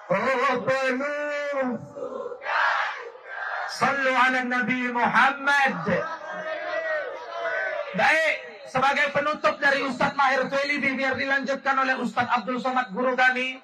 Penuh 0.06 1.80
Sallu 3.76 4.13
ala 4.13 4.41
Nabi 4.46 4.80
Muhammad. 4.94 5.76
Baik 7.96 8.36
Sebagai 8.70 9.08
penutup 9.15 9.56
dari 9.58 9.88
Ustadz 9.88 10.20
Mahir 10.20 10.52
Tuelibi 10.52 11.00
Biar 11.00 11.15
dilanjutkan 11.15 11.80
oleh 11.80 11.96
Ustadz 11.96 12.44
Abdul 12.44 12.60
Somad 12.60 12.91
Guru 12.91 13.15
kami 13.15 13.63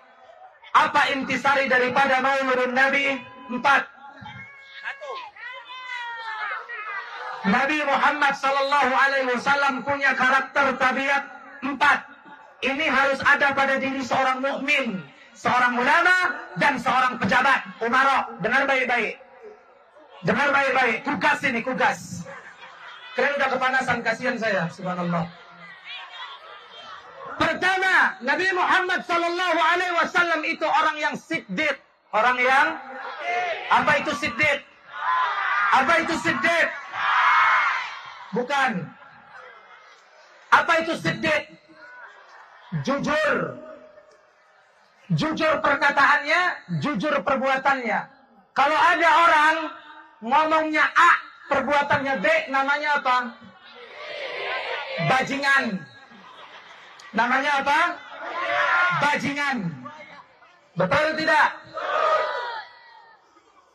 Apa 0.71 1.11
intisari 1.11 1.67
daripada 1.67 2.23
Mauludun 2.23 2.71
Nabi? 2.71 3.19
Empat. 3.51 3.91
Nabi 7.41 7.77
Muhammad 7.83 8.33
Sallallahu 8.37 8.93
Alaihi 8.93 9.27
Wasallam 9.33 9.81
punya 9.81 10.13
karakter 10.13 10.77
tabiat. 10.77 11.23
Empat. 11.65 12.05
Ini 12.61 12.85
harus 12.85 13.17
ada 13.25 13.57
pada 13.57 13.81
diri 13.81 14.05
seorang 14.05 14.45
mukmin, 14.45 15.01
seorang 15.35 15.73
ulama 15.79 16.15
dan 16.59 16.77
seorang 16.77 17.17
pejabat. 17.17 17.61
Umaro, 17.81 18.37
dengar 18.43 18.63
baik-baik. 18.67 19.17
Dengar 20.21 20.49
baik-baik. 20.53 20.97
Tugas 21.01 21.39
ini, 21.47 21.59
tugas. 21.65 21.99
Kalian 23.17 23.33
udah 23.35 23.49
kepanasan, 23.51 23.97
kasihan 24.05 24.37
saya. 24.37 24.69
Subhanallah. 24.71 25.27
Pertama, 27.41 28.21
Nabi 28.21 28.47
Muhammad 28.53 29.01
Sallallahu 29.03 29.59
Alaihi 29.59 29.93
Wasallam 29.97 30.41
itu 30.45 30.65
orang 30.67 30.97
yang 30.99 31.15
siddiq. 31.17 31.75
Orang 32.11 32.37
yang 32.37 32.75
apa 33.71 34.03
itu 34.03 34.11
siddiq? 34.19 34.59
Apa 35.71 35.93
itu 36.03 36.13
siddiq? 36.19 36.67
Bukan. 38.35 38.71
Apa 40.51 40.73
itu 40.83 40.93
siddiq? 40.99 41.43
Jujur. 42.83 43.70
Jujur 45.11 45.59
perkataannya, 45.59 46.41
jujur 46.79 47.19
perbuatannya. 47.19 47.99
Kalau 48.55 48.79
ada 48.79 49.09
orang 49.27 49.55
ngomongnya 50.23 50.87
A, 50.87 51.11
perbuatannya 51.51 52.13
B, 52.23 52.25
namanya 52.47 52.89
apa? 53.03 53.17
Bajingan. 55.11 55.83
Namanya 57.11 57.51
apa? 57.59 57.79
Bajingan. 59.03 59.57
Betul 60.79 61.07
tidak? 61.19 61.47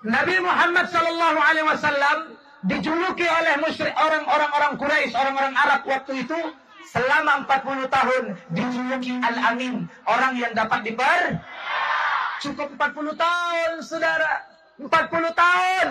Nabi 0.07 0.37
Muhammad 0.41 0.87
Sallallahu 0.89 1.41
Alaihi 1.41 1.67
Wasallam 1.69 2.19
dijuluki 2.65 3.27
oleh 3.29 3.61
musyrik 3.61 3.93
orang-orang 3.93 4.51
orang 4.57 4.73
Quraisy, 4.81 5.13
orang-orang 5.13 5.53
Arab 5.53 5.85
waktu 5.85 6.25
itu 6.25 6.39
selama 6.93 7.47
40 7.47 7.87
tahun 7.91 8.25
dijuluki 8.55 9.13
Al-Amin, 9.19 9.91
orang 10.07 10.33
yang 10.39 10.53
dapat 10.55 10.87
diper 10.87 11.43
cukup 12.41 12.69
40 12.79 13.17
tahun, 13.17 13.71
Saudara. 13.83 14.57
40 14.77 15.33
tahun 15.33 15.89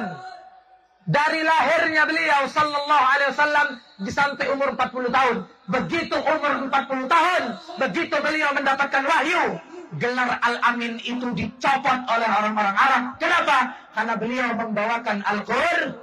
dari 1.05 1.41
lahirnya 1.45 2.05
beliau 2.05 2.49
sallallahu 2.49 3.05
alaihi 3.13 3.29
wasallam 3.34 3.67
sampai 4.10 4.45
umur 4.53 4.73
40 4.73 5.10
tahun. 5.10 5.36
Begitu 5.65 6.17
umur 6.17 6.51
40 6.69 7.10
tahun, 7.10 7.43
begitu 7.81 8.15
beliau 8.21 8.49
mendapatkan 8.53 9.03
wahyu, 9.05 9.58
gelar 9.97 10.38
Al-Amin 10.41 11.01
itu 11.01 11.25
dicopot 11.34 11.99
oleh 12.10 12.29
orang-orang 12.29 12.75
Arab. 12.77 13.03
Kenapa? 13.17 13.73
Karena 13.93 14.13
beliau 14.17 14.49
membawakan 14.53 15.17
Al-Qur'an. 15.25 15.97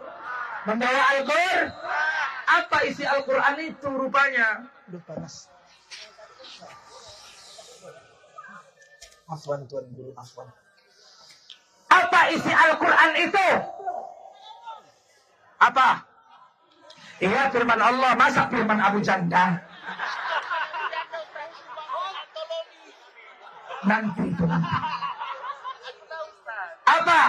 Membawa 0.66 1.02
Al-Qur'an. 1.18 1.60
Apa 2.50 2.76
isi 2.86 3.06
Al-Qur'an 3.06 3.58
itu 3.62 3.86
rupanya? 3.86 4.66
Duh 4.92 5.00
panas. 5.08 5.48
Afwan 9.24 9.64
tuan 9.64 9.88
guru, 9.96 10.12
afwan. 10.20 10.44
Apa 11.88 12.20
isi 12.36 12.52
Al-Quran 12.52 13.10
itu? 13.24 13.48
Apa? 15.56 16.04
Iya 17.24 17.48
firman 17.48 17.80
Allah, 17.80 18.12
masa 18.20 18.52
firman 18.52 18.84
Abu 18.84 19.00
Janda? 19.00 19.64
Nanti 23.88 24.28
itu. 24.28 24.44
Apa? 26.84 27.20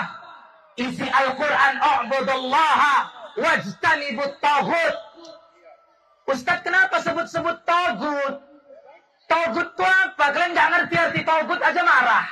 Isi 0.76 1.08
Al-Quran, 1.08 1.74
U'budullaha 1.80 2.96
wajtanibut 3.40 4.36
taghut. 4.44 5.13
Ustaz 6.24 6.64
kenapa 6.64 7.04
sebut-sebut 7.04 7.58
togut? 7.68 8.36
Togut 9.28 9.68
itu 9.76 9.84
apa? 9.84 10.26
Kalian 10.32 10.52
nggak 10.56 10.70
ngerti 10.72 10.96
arti 10.96 11.22
togut 11.28 11.60
aja 11.60 11.82
marah. 11.84 12.26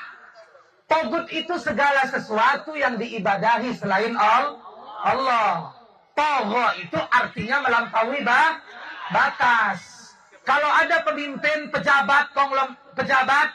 Togut 0.88 1.26
itu 1.32 1.56
segala 1.60 2.04
sesuatu 2.08 2.76
yang 2.76 2.96
diibadahi 2.96 3.76
selain 3.76 4.16
Allah. 4.16 5.76
Togo 6.12 6.66
itu 6.80 7.00
artinya 7.10 7.64
melampaui 7.64 8.20
ba 8.24 8.60
batas. 9.12 9.80
Kalau 10.42 10.68
ada 10.68 11.06
pemimpin, 11.06 11.70
pejabat, 11.70 12.34
konglom, 12.34 12.74
pejabat, 12.98 13.54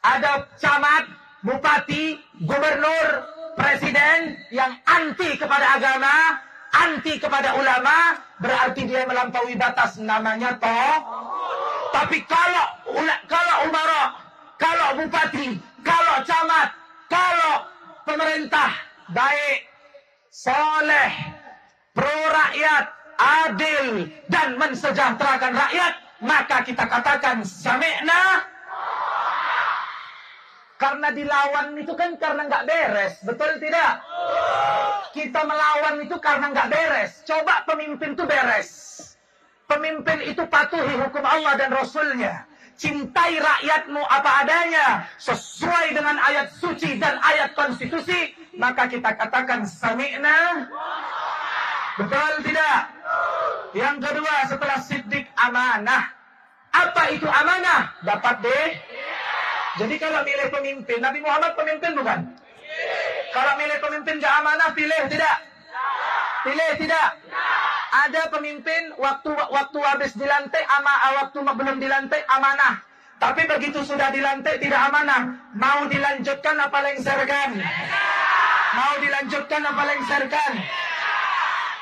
ada 0.00 0.48
camat, 0.56 1.04
bupati, 1.44 2.18
gubernur, 2.42 3.08
presiden 3.54 4.36
yang 4.48 4.74
anti 4.88 5.36
kepada 5.36 5.76
agama, 5.76 6.40
anti 6.76 7.16
kepada 7.16 7.56
ulama, 7.56 8.20
berarti 8.40 8.84
dia 8.84 9.08
melampaui 9.08 9.56
batas 9.56 9.96
namanya 9.96 10.56
toh. 10.60 10.96
Tapi 11.94 12.20
kalau 12.28 12.66
kalau 13.24 13.56
umara, 13.70 14.02
kalau 14.60 14.88
bupati, 15.00 15.56
kalau 15.80 16.16
camat, 16.28 16.68
kalau 17.08 17.54
pemerintah 18.04 18.70
baik, 19.10 19.70
soleh, 20.28 21.12
pro 21.96 22.12
rakyat, 22.12 22.84
adil, 23.16 24.10
dan 24.28 24.60
mensejahterakan 24.60 25.54
rakyat, 25.56 25.92
maka 26.20 26.64
kita 26.64 26.84
katakan 26.84 27.44
sami'na 27.44 28.55
karena 30.76 31.08
dilawan 31.08 31.72
itu 31.80 31.92
kan 31.96 32.20
karena 32.20 32.44
nggak 32.44 32.66
beres, 32.68 33.14
betul 33.24 33.48
tidak? 33.56 34.04
Kita 35.16 35.40
melawan 35.48 36.04
itu 36.04 36.16
karena 36.20 36.52
nggak 36.52 36.68
beres. 36.68 37.24
Coba 37.24 37.64
pemimpin 37.64 38.12
itu 38.12 38.24
beres. 38.28 38.68
Pemimpin 39.66 40.20
itu 40.22 40.44
patuhi 40.46 40.94
hukum 41.00 41.24
Allah 41.24 41.56
dan 41.56 41.72
Rasulnya. 41.72 42.44
Cintai 42.76 43.40
rakyatmu 43.40 43.98
apa 44.04 44.44
adanya. 44.44 45.08
Sesuai 45.16 45.96
dengan 45.96 46.20
ayat 46.20 46.52
suci 46.60 47.00
dan 47.00 47.16
ayat 47.24 47.56
konstitusi. 47.56 48.36
Maka 48.52 48.84
kita 48.84 49.16
katakan 49.16 49.64
sami'na. 49.64 50.68
Betul 51.96 52.32
tidak? 52.44 52.92
Yang 53.72 53.96
kedua 54.04 54.34
setelah 54.44 54.78
sidik 54.84 55.24
amanah. 55.40 56.12
Apa 56.76 57.02
itu 57.16 57.24
amanah? 57.24 57.96
Dapat 58.04 58.44
deh. 58.44 58.68
Jadi 59.76 59.94
kalau 60.00 60.24
milih 60.24 60.48
pemimpin, 60.48 60.98
Nabi 61.04 61.20
Muhammad 61.20 61.52
pemimpin 61.52 61.92
bukan? 61.92 62.18
Kalau 63.32 63.52
milih 63.60 63.78
pemimpin 63.84 64.14
gak 64.16 64.34
amanah, 64.40 64.72
pilih 64.72 65.02
tidak? 65.12 65.36
Pilih 66.48 66.70
tidak? 66.80 67.08
Ada 67.92 68.22
pemimpin 68.32 68.92
waktu 68.96 69.30
waktu 69.32 69.78
habis 69.84 70.12
dilantik 70.16 70.64
ama 70.68 70.94
waktu 71.24 71.38
belum 71.44 71.76
dilantik 71.76 72.22
amanah. 72.28 72.80
Tapi 73.16 73.48
begitu 73.48 73.80
sudah 73.84 74.12
dilantik 74.12 74.60
tidak 74.60 74.80
amanah. 74.92 75.36
Mau 75.56 75.88
dilanjutkan 75.88 76.56
apa 76.60 76.78
lengserkan? 76.84 77.60
Mau 78.76 78.92
dilanjutkan 79.00 79.62
apa 79.64 79.82
lengserkan? 79.88 80.52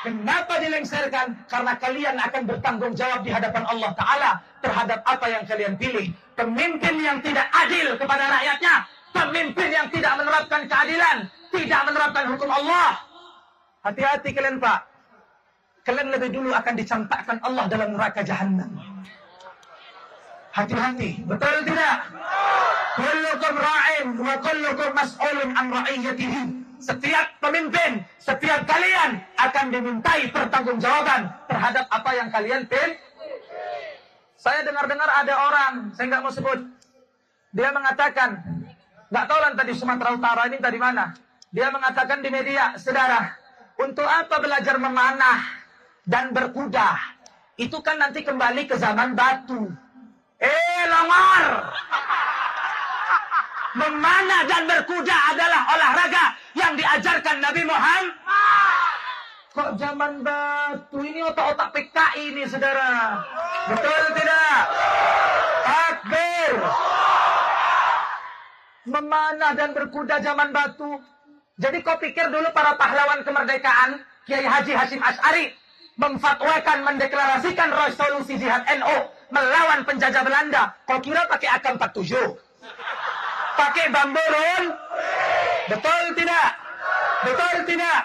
Kenapa 0.05 0.61
dilengserkan? 0.61 1.33
Karena 1.49 1.73
kalian 1.81 2.21
akan 2.21 2.43
bertanggung 2.45 2.93
jawab 2.93 3.25
di 3.25 3.33
hadapan 3.33 3.65
Allah 3.65 3.91
Ta'ala 3.97 4.31
terhadap 4.61 5.01
apa 5.01 5.27
yang 5.33 5.49
kalian 5.49 5.81
pilih. 5.81 6.13
Pemimpin 6.37 7.01
yang 7.01 7.25
tidak 7.25 7.49
adil 7.49 7.97
kepada 7.97 8.29
rakyatnya. 8.29 8.85
Pemimpin 9.17 9.69
yang 9.73 9.89
tidak 9.89 10.13
menerapkan 10.21 10.69
keadilan. 10.69 11.17
Tidak 11.49 11.81
menerapkan 11.89 12.25
hukum 12.37 12.53
Allah. 12.53 13.01
Hati-hati 13.81 14.29
kalian 14.37 14.61
Pak. 14.61 14.81
Kalian 15.89 16.13
lebih 16.13 16.37
dulu 16.37 16.53
akan 16.53 16.75
dicampakkan 16.77 17.41
Allah 17.41 17.65
dalam 17.65 17.97
neraka 17.97 18.21
jahanam. 18.21 18.77
Hati-hati. 20.53 21.25
Betul 21.25 21.65
tidak? 21.65 21.97
Kullukum 23.01 23.55
ra'in 23.57 24.07
wa 24.21 24.35
kullukum 24.37 24.89
mas'ulun 24.93 25.49
an 25.57 25.67
ra'iyatihi. 25.73 26.64
Setiap 26.79 27.41
pemimpin, 27.41 28.03
setiap 28.21 28.67
kalian 28.69 29.23
akan 29.41 29.65
dimintai 29.73 30.29
pertanggungjawaban 30.31 31.33
terhadap 31.49 31.87
apa 31.89 32.11
yang 32.15 32.29
kalian 32.29 32.67
pilih. 32.69 32.99
Saya 34.37 34.61
dengar-dengar 34.61 35.09
ada 35.09 35.35
orang, 35.41 35.73
saya 35.97 36.05
nggak 36.13 36.23
mau 36.23 36.35
sebut, 36.35 36.61
dia 37.55 37.71
mengatakan, 37.71 38.43
nggak 39.09 39.25
tahu 39.31 39.39
lah 39.41 39.51
tadi 39.57 39.73
Sumatera 39.79 40.11
Utara 40.13 40.43
ini 40.51 40.59
tadi 40.59 40.77
mana. 40.77 41.15
Dia 41.55 41.71
mengatakan 41.71 42.19
di 42.19 42.29
media, 42.29 42.75
saudara, 42.75 43.31
untuk 43.79 44.05
apa 44.05 44.43
belajar 44.43 44.75
memanah 44.77 45.39
dan 46.03 46.35
berkuda? 46.35 46.99
Itu 47.55 47.79
kan 47.79 48.03
nanti 48.03 48.27
kembali 48.27 48.67
ke 48.67 48.75
zaman 48.75 49.15
batu. 49.15 49.71
Eh, 50.43 50.83
longor! 50.91 51.71
Memanah 53.75 54.47
dan 54.47 54.71
berkuda 54.71 55.17
adalah 55.35 55.63
olahraga 55.75 56.25
yang 56.55 56.79
diajarkan 56.79 57.43
Nabi 57.43 57.63
Muhammad. 57.67 58.15
Kok 59.55 59.71
zaman 59.79 60.23
batu 60.23 60.99
ini 61.03 61.23
otak-otak 61.27 61.75
PKI 61.75 62.23
ini 62.35 62.43
saudara. 62.47 63.19
Betul 63.71 64.03
tidak? 64.19 64.63
Takbir. 65.67 66.53
Memanah 68.95 69.53
dan 69.59 69.71
berkuda 69.75 70.23
zaman 70.23 70.55
batu. 70.55 71.03
Jadi 71.59 71.83
kau 71.87 71.99
pikir 71.99 72.31
dulu 72.31 72.51
para 72.51 72.75
pahlawan 72.75 73.23
kemerdekaan, 73.23 74.03
Kiai 74.27 74.43
Haji 74.43 74.75
Hashim 74.75 75.03
Ash'ari, 75.03 75.55
memfatwakan, 75.99 76.83
mendeklarasikan 76.83 77.71
resolusi 77.71 78.39
jihad 78.39 78.67
NO 78.79 79.11
melawan 79.31 79.83
penjajah 79.87 80.23
Belanda. 80.23 80.75
Kau 80.87 80.99
kira 80.99 81.27
pakai 81.31 81.59
AK-47? 81.59 82.11
Pakai 83.55 83.87
bambu 83.95 84.25
Betul 85.71 86.03
tidak? 86.19 86.49
Betul 87.25 87.57
tidak? 87.65 88.01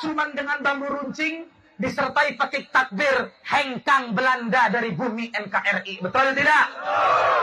Cuman 0.00 0.28
dengan 0.32 0.58
bambu 0.62 0.86
runcing 0.88 1.48
disertai 1.80 2.36
pakai 2.36 2.68
takbir 2.68 3.32
hengkang 3.48 4.12
Belanda 4.12 4.68
dari 4.68 4.92
bumi 4.92 5.32
NKRI. 5.32 6.04
Betul 6.04 6.36
tidak? 6.36 6.64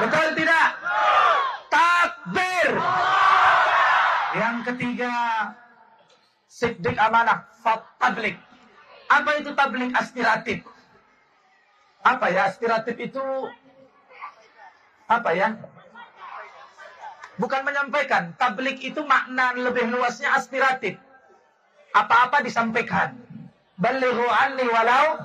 Betul 0.06 0.28
tidak? 0.38 0.68
Takbir. 1.74 2.70
Yang 4.38 4.58
ketiga, 4.70 5.14
siddiq 6.46 6.98
amanah, 7.02 7.50
tablik. 7.98 8.38
Apa 9.10 9.42
itu 9.42 9.50
tablik 9.58 9.90
aspiratif? 9.98 10.62
Apa 12.06 12.30
ya 12.30 12.46
aspiratif 12.46 12.96
itu? 13.02 13.26
Apa 15.10 15.34
ya? 15.34 15.58
Bukan 17.38 17.62
menyampaikan. 17.62 18.34
Tablik 18.38 18.82
itu 18.82 19.02
makna 19.06 19.54
lebih 19.54 19.90
luasnya 19.94 20.34
aspiratif. 20.34 20.98
Apa-apa 21.94 22.42
disampaikan. 22.42 23.14
Balighu 23.78 24.26
anni 24.26 24.66
walau. 24.66 25.22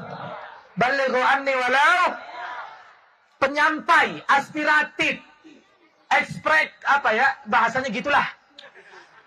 Balighu 0.76 1.20
anni 1.20 1.52
walau. 1.56 2.16
Penyampai, 3.40 4.22
aspiratif. 4.28 5.24
Ekspres, 6.12 6.68
apa 6.84 7.16
ya, 7.16 7.26
bahasanya 7.48 7.88
gitulah. 7.88 8.28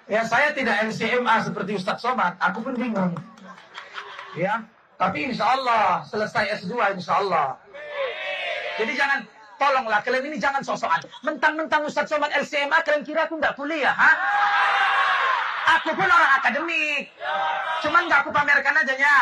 Ya, 0.06 0.22
saya 0.22 0.54
tidak 0.54 0.86
LCMA 0.86 1.42
seperti 1.42 1.74
Ustadz 1.74 2.06
Somad. 2.06 2.38
Aku 2.38 2.62
pun 2.62 2.78
bingung. 2.78 3.18
Ya, 4.38 4.62
tapi 5.02 5.34
insya 5.34 5.58
Allah 5.58 6.06
selesai 6.06 6.62
S2 6.62 6.78
insya 6.94 7.18
Allah. 7.26 7.58
Jadi 8.78 8.94
jangan 8.94 9.26
Tolonglah 9.56 10.04
kalian 10.04 10.28
ini 10.28 10.38
jangan 10.38 10.60
sosokan. 10.60 11.00
Mentang-mentang 11.24 11.88
Ustadz 11.88 12.12
Somad 12.12 12.32
LCMA, 12.36 12.84
kalian 12.84 13.08
kira 13.08 13.24
aku 13.24 13.40
nggak 13.40 13.56
kuliah, 13.56 13.96
ha? 13.96 14.12
Aku 15.80 15.96
pun 15.96 16.06
orang 16.06 16.32
akademik. 16.44 17.08
Cuman 17.80 18.06
nggak 18.12 18.28
aku 18.28 18.32
pamerkan 18.36 18.76
aja 18.76 18.94
ya. 18.94 19.20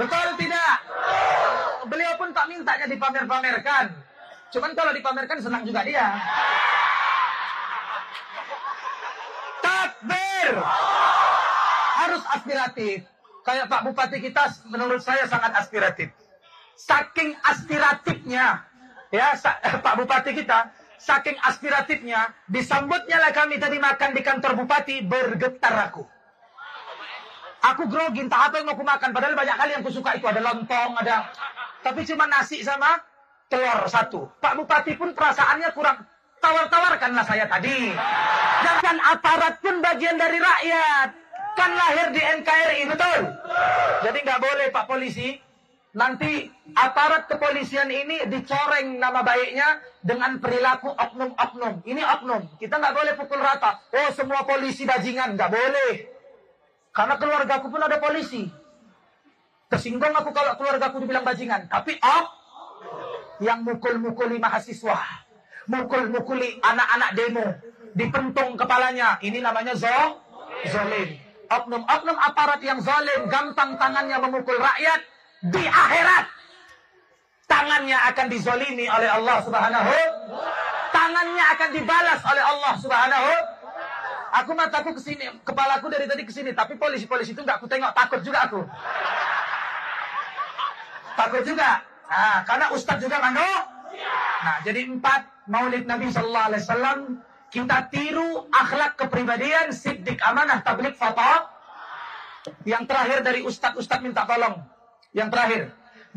Betul 0.00 0.28
tidak? 0.40 0.74
Beliau 1.86 2.12
pun 2.16 2.32
tak 2.32 2.48
mintanya 2.48 2.86
dipamer-pamerkan. 2.88 3.92
Cuman 4.48 4.72
kalau 4.72 4.92
dipamerkan 4.96 5.38
senang 5.44 5.62
juga 5.68 5.84
dia. 5.84 6.16
Takbir! 9.60 10.48
Harus 12.00 12.22
aspiratif. 12.32 13.04
Kayak 13.44 13.68
Pak 13.68 13.80
Bupati 13.84 14.18
kita 14.24 14.48
menurut 14.72 15.04
saya 15.04 15.28
sangat 15.28 15.52
aspiratif 15.52 16.23
saking 16.74 17.34
aspiratifnya 17.42 18.66
ya 19.14 19.26
Pak 19.78 19.94
Bupati 19.98 20.34
kita 20.34 20.74
saking 20.98 21.36
aspiratifnya 21.44 22.32
disambutnya 22.48 23.20
lah 23.20 23.30
kami 23.30 23.60
tadi 23.60 23.76
makan 23.76 24.16
di 24.16 24.22
kantor 24.24 24.56
bupati 24.56 25.04
bergetar 25.04 25.92
aku. 25.92 26.08
Aku 27.64 27.88
grogi 27.88 28.20
entah 28.20 28.48
apa 28.48 28.60
yang 28.60 28.68
mau 28.68 28.76
aku 28.76 28.84
makan 28.84 29.08
padahal 29.12 29.36
banyak 29.36 29.56
kali 29.56 29.70
yang 29.72 29.82
aku 29.84 29.92
suka 29.92 30.20
itu 30.20 30.28
ada 30.28 30.40
lontong 30.40 31.00
ada 31.00 31.32
tapi 31.80 32.04
cuma 32.08 32.24
nasi 32.24 32.64
sama 32.64 33.00
telur 33.52 33.84
satu. 33.88 34.28
Pak 34.40 34.56
Bupati 34.56 34.96
pun 34.96 35.12
perasaannya 35.12 35.68
kurang 35.76 36.00
tawar-tawarkanlah 36.40 37.24
saya 37.28 37.44
tadi. 37.48 37.92
Dan 38.84 38.96
aparat 39.00 39.60
pun 39.60 39.84
bagian 39.84 40.16
dari 40.16 40.40
rakyat 40.40 41.08
kan 41.54 41.70
lahir 41.72 42.08
di 42.12 42.20
NKRI 42.20 42.80
betul? 42.88 43.20
Jadi 44.08 44.18
nggak 44.24 44.40
boleh 44.40 44.66
Pak 44.72 44.84
Polisi 44.88 45.43
nanti 45.94 46.50
aparat 46.74 47.30
kepolisian 47.30 47.86
ini 47.86 48.26
dicoreng 48.26 48.98
nama 48.98 49.22
baiknya 49.22 49.78
dengan 50.02 50.42
perilaku 50.42 50.90
oknum-oknum. 50.90 51.86
Ini 51.86 52.02
oknum. 52.02 52.58
Kita 52.58 52.82
nggak 52.82 52.94
boleh 52.94 53.12
pukul 53.14 53.40
rata. 53.40 53.78
Oh 53.94 54.10
semua 54.12 54.42
polisi 54.42 54.82
bajingan. 54.84 55.38
Nggak 55.38 55.50
boleh. 55.54 55.92
Karena 56.90 57.14
keluargaku 57.18 57.66
pun 57.70 57.82
ada 57.82 57.98
polisi. 58.02 58.46
Tersinggung 59.70 60.14
aku 60.14 60.30
kalau 60.34 60.58
keluargaku 60.58 61.02
dibilang 61.02 61.24
bajingan. 61.24 61.70
Tapi 61.70 61.96
ok 61.98 62.28
yang 63.42 63.62
mukul-mukuli 63.66 64.38
mahasiswa. 64.38 64.98
Mukul-mukuli 65.70 66.60
anak-anak 66.60 67.10
demo. 67.16 67.46
Dipentung 67.94 68.58
kepalanya. 68.58 69.22
Ini 69.22 69.38
namanya 69.38 69.78
zo 69.78 70.20
zolim. 70.66 71.22
Oknum-oknum 71.48 72.18
aparat 72.18 72.60
yang 72.66 72.82
zolim. 72.82 73.30
Gampang 73.30 73.78
tangannya 73.78 74.18
memukul 74.18 74.58
rakyat 74.58 75.13
di 75.44 75.64
akhirat 75.68 76.24
tangannya 77.44 77.98
akan 78.12 78.26
dizolimi 78.32 78.88
oleh 78.88 79.08
Allah 79.12 79.36
Subhanahu 79.44 79.92
tangannya 80.88 81.44
akan 81.52 81.68
dibalas 81.76 82.20
oleh 82.24 82.44
Allah 82.44 82.72
Subhanahu 82.80 83.32
Aku 84.34 84.50
mataku 84.50 84.98
ke 84.98 85.02
sini, 85.14 85.30
kepalaku 85.46 85.86
dari 85.86 86.10
tadi 86.10 86.26
ke 86.26 86.32
sini, 86.34 86.50
tapi 86.50 86.74
polisi-polisi 86.74 87.38
itu 87.38 87.46
nggak 87.46 87.62
aku 87.62 87.70
tengok, 87.70 87.94
takut 87.94 88.18
juga 88.18 88.50
aku. 88.50 88.66
Takut 91.14 91.42
juga. 91.46 91.86
Nah, 92.10 92.42
karena 92.42 92.66
ustadz 92.74 92.98
juga 92.98 93.22
manu. 93.22 93.46
Nah, 94.42 94.58
jadi 94.66 94.90
empat 94.90 95.46
Maulid 95.46 95.86
Nabi 95.86 96.10
Sallallahu 96.10 96.46
Alaihi 96.50 96.62
Wasallam 96.66 96.98
kita 97.54 97.86
tiru 97.94 98.50
akhlak 98.50 98.98
kepribadian 98.98 99.70
siddiq 99.70 100.18
amanah 100.18 100.66
tablik 100.66 100.98
fatah. 100.98 101.54
Yang 102.66 102.90
terakhir 102.90 103.18
dari 103.22 103.40
ustadz-ustadz 103.46 104.02
minta 104.02 104.26
tolong. 104.26 104.66
Yang 105.14 105.28
terakhir, 105.30 105.62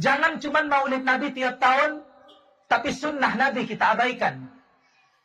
jangan 0.01 0.31
cuma 0.41 0.59
Maulid 0.65 1.05
Nabi 1.05 1.31
tiap 1.31 1.61
tahun, 1.61 2.01
tapi 2.65 2.89
sunnah 2.91 3.37
Nabi 3.37 3.69
kita 3.69 3.93
abaikan. 3.93 4.49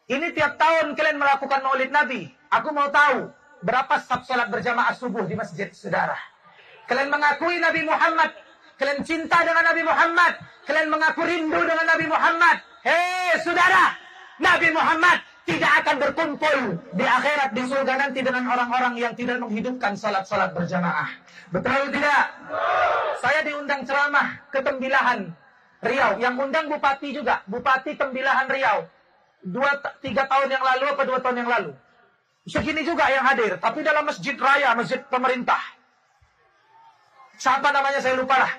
Ini 0.06 0.36
tiap 0.36 0.60
tahun 0.60 0.92
kalian 0.92 1.16
melakukan 1.16 1.64
Maulid 1.64 1.88
Nabi. 1.88 2.28
Aku 2.52 2.68
mau 2.70 2.92
tahu 2.92 3.32
berapa 3.64 3.96
sab 4.04 4.28
salat 4.28 4.52
berjamaah 4.52 4.92
subuh 4.92 5.24
di 5.24 5.32
masjid 5.32 5.72
saudara. 5.72 6.20
Kalian 6.84 7.08
mengakui 7.08 7.56
Nabi 7.56 7.80
Muhammad 7.88 8.36
Kalian 8.82 9.06
cinta 9.06 9.38
dengan 9.46 9.62
Nabi 9.62 9.82
Muhammad. 9.86 10.32
Kalian 10.66 10.90
mengaku 10.90 11.22
rindu 11.22 11.60
dengan 11.62 11.86
Nabi 11.86 12.06
Muhammad. 12.10 12.56
Hei 12.82 13.38
saudara, 13.38 13.94
Nabi 14.42 14.74
Muhammad 14.74 15.22
tidak 15.42 15.72
akan 15.82 15.96
berkumpul 15.98 16.58
di 16.94 17.02
akhirat 17.02 17.50
di 17.50 17.62
surga 17.66 17.94
nanti 17.98 18.22
dengan 18.22 18.46
orang-orang 18.46 18.94
yang 18.94 19.12
tidak 19.18 19.42
menghidupkan 19.42 19.98
salat-salat 19.98 20.54
berjamaah. 20.54 21.10
Betul 21.50 21.90
tidak? 21.90 22.24
Saya 23.18 23.42
diundang 23.42 23.82
ceramah 23.82 24.38
ke 24.54 24.62
Tembilahan 24.62 25.34
Riau. 25.82 26.22
Yang 26.22 26.34
undang 26.38 26.70
Bupati 26.70 27.10
juga. 27.10 27.42
Bupati 27.50 27.98
Tembilahan 27.98 28.46
Riau. 28.46 28.86
Dua, 29.42 29.74
tiga 29.98 30.30
tahun 30.30 30.46
yang 30.54 30.62
lalu 30.62 30.84
apa 30.94 31.02
dua 31.02 31.18
tahun 31.18 31.42
yang 31.42 31.50
lalu. 31.50 31.70
Segini 32.46 32.86
juga 32.86 33.10
yang 33.10 33.26
hadir. 33.26 33.58
Tapi 33.58 33.82
dalam 33.82 34.06
masjid 34.06 34.38
raya, 34.38 34.78
masjid 34.78 35.02
pemerintah. 35.10 35.58
Siapa 37.42 37.74
namanya 37.74 37.98
saya 37.98 38.14
lupa 38.14 38.38
lah. 38.38 38.52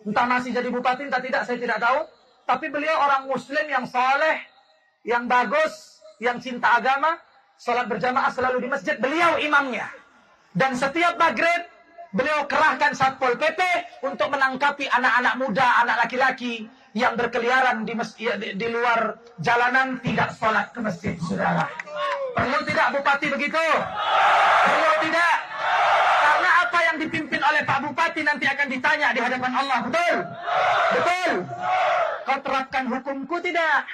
Entah 0.00 0.24
masih 0.24 0.56
jadi 0.56 0.72
bupati, 0.72 1.12
entah 1.12 1.20
tidak, 1.20 1.44
saya 1.44 1.60
tidak 1.60 1.76
tahu. 1.76 2.08
Tapi 2.48 2.72
beliau 2.72 2.96
orang 2.96 3.28
muslim 3.28 3.66
yang 3.68 3.84
soleh, 3.84 4.40
yang 5.04 5.28
bagus, 5.28 5.95
yang 6.22 6.40
cinta 6.40 6.76
agama. 6.80 7.16
Sholat 7.56 7.88
berjamaah 7.88 8.28
selalu 8.32 8.64
di 8.64 8.68
masjid. 8.68 9.00
Beliau 9.00 9.40
imamnya. 9.40 9.88
Dan 10.52 10.76
setiap 10.76 11.16
maghrib, 11.16 11.68
beliau 12.12 12.44
kerahkan 12.44 12.92
Satpol 12.92 13.36
PP 13.40 13.60
untuk 14.04 14.28
menangkapi 14.32 14.88
anak-anak 14.88 15.34
muda, 15.40 15.84
anak 15.84 16.04
laki-laki 16.04 16.68
yang 16.96 17.12
berkeliaran 17.12 17.84
di, 17.84 17.92
masjid, 17.92 18.40
di, 18.40 18.56
di 18.56 18.66
luar 18.72 19.20
jalanan 19.40 20.00
tidak 20.00 20.32
sholat 20.32 20.72
ke 20.72 20.80
masjid, 20.80 21.12
saudara. 21.20 21.68
Perlu 22.32 22.60
tidak 22.64 22.88
bupati 22.96 23.26
begitu? 23.28 23.64
Perlu 24.64 24.92
tidak? 25.04 25.34
Karena 26.24 26.50
apa 26.64 26.78
yang 26.88 26.96
dipimpin 27.00 27.40
oleh 27.40 27.60
Pak 27.68 27.78
Bupati 27.84 28.20
nanti 28.24 28.44
akan 28.48 28.66
ditanya 28.72 29.12
di 29.12 29.20
hadapan 29.20 29.52
Allah. 29.52 29.78
Betul? 29.84 30.16
Betul? 30.96 31.32
Kau 32.24 32.38
terapkan 32.40 32.84
hukumku 32.88 33.36
tidak? 33.44 33.84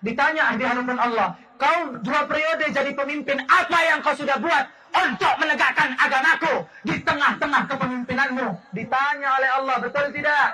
Ditanya 0.00 0.56
di 0.56 0.64
hadapan 0.64 0.96
Allah. 0.96 1.28
Kau 1.60 1.92
dua 2.00 2.24
periode 2.24 2.72
jadi 2.72 2.90
pemimpin. 2.96 3.36
Apa 3.44 3.78
yang 3.84 4.00
kau 4.00 4.16
sudah 4.16 4.40
buat 4.40 4.64
untuk 4.90 5.32
menegakkan 5.36 5.92
agamaku 6.00 6.64
di 6.88 6.96
tengah-tengah 7.04 7.68
kepemimpinanmu? 7.68 8.48
Ditanya 8.72 9.28
oleh 9.36 9.50
Allah. 9.60 9.76
Betul 9.84 10.08
tidak? 10.16 10.46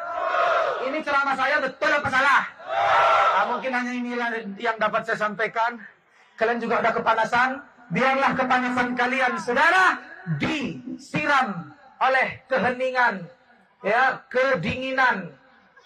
Ini 0.82 0.98
ceramah 1.02 1.34
saya 1.38 1.56
betul 1.62 1.90
apa 1.94 2.08
salah? 2.10 2.42
Nah, 3.36 3.44
mungkin 3.54 3.70
hanya 3.70 3.92
ini 3.94 4.10
yang 4.58 4.76
dapat 4.82 5.06
saya 5.06 5.18
sampaikan. 5.30 5.78
Kalian 6.34 6.58
juga 6.58 6.82
udah 6.82 6.92
kepanasan. 6.92 7.50
Biarlah 7.86 8.34
kepanasan 8.34 8.98
kalian, 8.98 9.38
saudara, 9.38 10.02
disiram 10.42 11.70
oleh 12.02 12.42
keheningan, 12.50 13.22
ya, 13.86 14.26
kedinginan, 14.26 15.30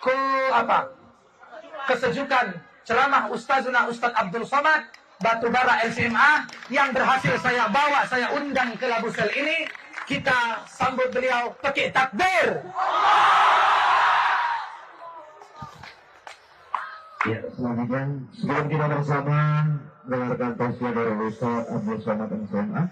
ke 0.01 0.17
apa? 0.49 0.89
Kesejukan 1.93 2.57
ceramah 2.85 3.29
Ustazna 3.31 3.87
Ustaz 3.89 4.13
Abdul 4.17 4.47
Somad 4.47 4.89
Batubara 5.21 5.85
LCMA 5.85 6.49
yang 6.73 6.97
berhasil 6.97 7.37
saya 7.45 7.69
bawa, 7.69 8.09
saya 8.09 8.33
undang 8.33 8.73
ke 8.81 8.89
Labusel 8.89 9.29
ini. 9.37 9.69
Kita 10.09 10.65
sambut 10.67 11.13
beliau 11.13 11.55
pakai 11.61 11.93
takbir. 11.93 12.65
Ya, 17.29 17.41
selanjutnya 17.53 18.03
sebelum 18.33 18.67
kita 18.73 18.87
bersama 18.97 19.39
dengarkan 20.09 20.51
tausiah 20.57 20.93
dari 20.97 21.13
Ustaz 21.29 21.69
Abdul 21.69 22.01
Somad 22.01 22.33
LCMA. 22.33 22.83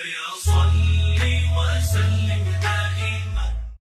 Ya, 0.00 0.26